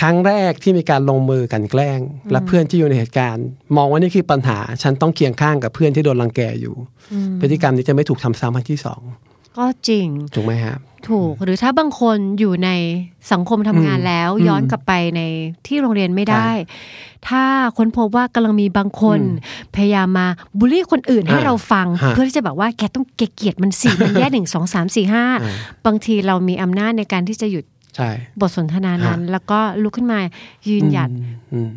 [0.00, 6.74] ครั้งแรกที่มีการลงมือกันแกล้ง และเพื่อนที่อยู่ในเหตุการณ์ มองว่านี่คือปัญหา ฉันต้องเคียงข้างกับเพื่อนที่โดนรังแกอยู่
[7.40, 9.02] พฤติกรรมนี้จะไม่ถูกทำซ้ำครั้งที่สอง
[9.56, 10.78] ก็จริง ถูกไหมครับ
[11.08, 12.70] ถูกหรือถ้าบางคนอยู่ใน
[13.32, 15.20] สังคมทำงานแล้วอืมย้อนกลับไปใน
[15.66, 16.48] ที่โรงเรียนไม่ได้
[17.28, 17.44] ถ้า
[17.76, 19.20] ค้นพบว่ากำลังมีบางคน
[19.74, 20.26] พยายามมา
[20.58, 25.52] บูลลี่คนอื่นให้อ่าเราฟังฮะเพื่อที่จะแบบว่าแกต้องเกลียดมันสี่มันแย่หนึ่งสองสามสี่ห้าอ่า
[25.86, 27.64] บางทีเรามีอำนาจในการที่จะหยุด
[27.96, 30.18] ใช่บทสนทนานั้น แล้วก็ลุกขึ้นมา
[30.68, 31.10] ยืนหยัด
[31.54, 31.70] อืม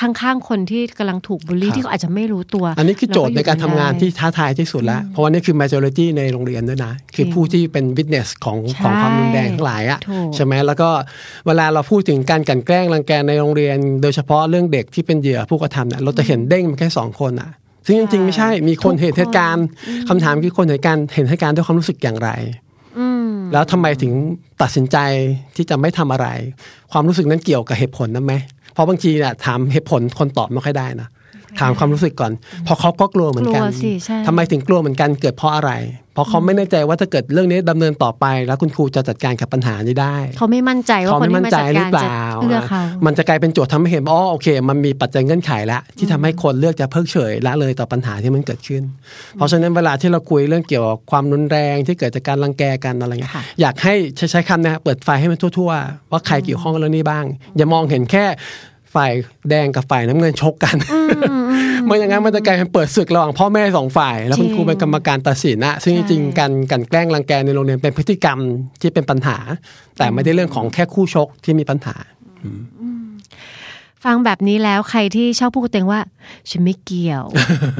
[0.00, 10.90] ข้างๆคนที่กำลังถูกบูลลี่ครับที่เขาอาจจะไม่รู้ตัว อันนี้คือโจทย์ในการทำงานเก็ที่อยู่ท้าทายที่สุดแล้ว เพราะว่านี่คือ majority ในโรงเรียนด้วยนะ คือผู้ที่เป็น witness ของใช่ของความรุนแรงทั้งหลายอะถูกใช่ไหมแล้วก็
[11.46, 17.50] เวลาเราพูดถึงการกลันแกล้งรังแกในโรงเรียน โดยเฉพาะเรื่องเด็กที่เป็นเหยื่อผู้กระทำเนี่ยเราจะเห็นเด้งมันแค่สองคนอะ
[17.86, 19.66] ซึ่งจริงๆไม่ใช่มีคนเห็นเหตุการณ์
[20.08, 22.71] คำถามคือคนเห็นเหตุการณ์เห็นเหตุการณ์ด้วยความรู้สึกอย่างไรอืม
[23.52, 24.12] แล้วทำไมถึง
[24.62, 24.96] ตัดสินใจ
[25.56, 26.28] ที่จะไม่ทำอะไร
[26.92, 28.34] ความรู้สึกนั้นเกี่ยวกับเหตุผลนั้นไหม
[28.72, 31.08] เพราะบางทีเนี่ยถามเหตุผลคนตอบไม่ค่อยได้นะ
[31.60, 32.32] ถามความรู้สึกก่อน
[32.64, 35.72] เพราะเขาก็กลัวเหมือนกันกลัวสิใช่ทำไมถึงกลัวเหมือนกันเกิดเพราะอะไร
[36.14, 48.82] เพราะเขาไม่แน่ใจว่าถ้าเกิดเรื่องนี้ดำเนินต่อไป แล้วคุณครูจะจัดการกับปัญหานี้ได้ เขาไม่มั่นใจว่าเขาคนไม่ที่มั่นมาใจจัดหรืกาอรเปจะล่าเลือกเขามันจะกลายเป็นโจทย์ทำให้เห็นอ๋อโอเค มันมีปัจจัยเงื่อนไขละที่ทำให้คนเลือกจะเพิกเฉยละเลยต่อปัญหาที่มันเกิดขึ้น
[49.34, 57.24] เพราะฉะนั้นเวลาที่เราคุยเรื่องเกี่ยวกับความรุนแรงที่เกิดจากการรังแกกันอะไรเงี้ยค่ะอยากให้ใช้ใช้คำนะเปิดไฟให้มันทั่ว ๆ ว่าใครเกี่ยวข้องกับเรื่องนี้บ้าง
[57.56, 58.24] อย่ามองเห็นแค่
[58.94, 59.12] ฝ่าย
[59.50, 60.76] แดงกับฝ่ายน้ำเงินชกกัน
[61.84, 68.38] เมื่ออย่างนั้นมันจะกลายเป็นเปิดศึกระหว่างพ่อแม่สองฝ่าย แล้วคุณครูเป็นกรรมการตัดสินนะซึ่งจริงๆการการแกล้งรังแกในโรงเรียนเป็นพฤติกรรม
[68.80, 69.36] ที่เป็นปัญหา
[69.98, 71.94] แต่ไม่ได้เรื่องของแค่คู่ชกที่มีปัญหา
[74.04, 76.00] ฟังแบบนี้แล้วใครที่ชอบพูดกับตัวเองว่า
[76.50, 77.24] ฉันไม่เกี่ยว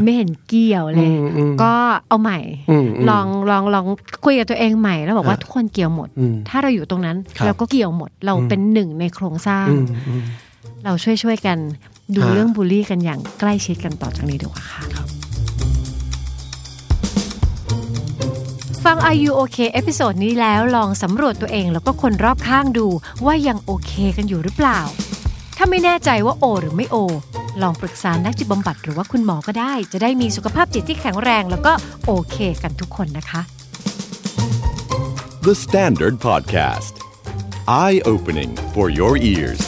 [0.04, 1.74] ไม่เห็นเกี่ยวเลยอืมอืมก็
[2.08, 2.38] เอาใหม่
[2.70, 3.84] อืมอืมลองลองลอง
[4.24, 10.22] คุยกับตัวเองใหม่แล้วบอกว่าอะทุกคนเกี่ยวหมดอืมถ้าเราอยู่ตรงนั้นครับเราก็เกี่ยวหมดเราเป็นหนึ่งในโครงสร้างอืมอืม
[10.84, 11.58] เราช่วยช่วยๆกัน
[12.14, 14.82] ดูฮะเรื่องบูลลี่กันอย่างใกล้ชิดกันต่อจากนี้ดีกว่าค่ะ
[18.84, 22.86] ฟัง Are You OK episode นี้แล้วลองสำรวจตัวเองแล้วก็คนรอบข้างดู
[23.26, 24.80] ว่ายังโอเคกันอยู่หรือเปล่า
[25.56, 26.96] ถ้าไม่แน่ใจว่าโอ หรือไม่โอ
[27.62, 31.72] ลองปรึกษานักจิตบำบัดหรือว่าคุณหมอก็ได้ จะได้มีสุขภาพจิตที่แข็งแรงแล้วก็
[32.06, 33.40] โอเคกันทุกคนนะคะ
[35.48, 36.94] The Standard Podcast.
[37.66, 39.60] Eye opening for your ears.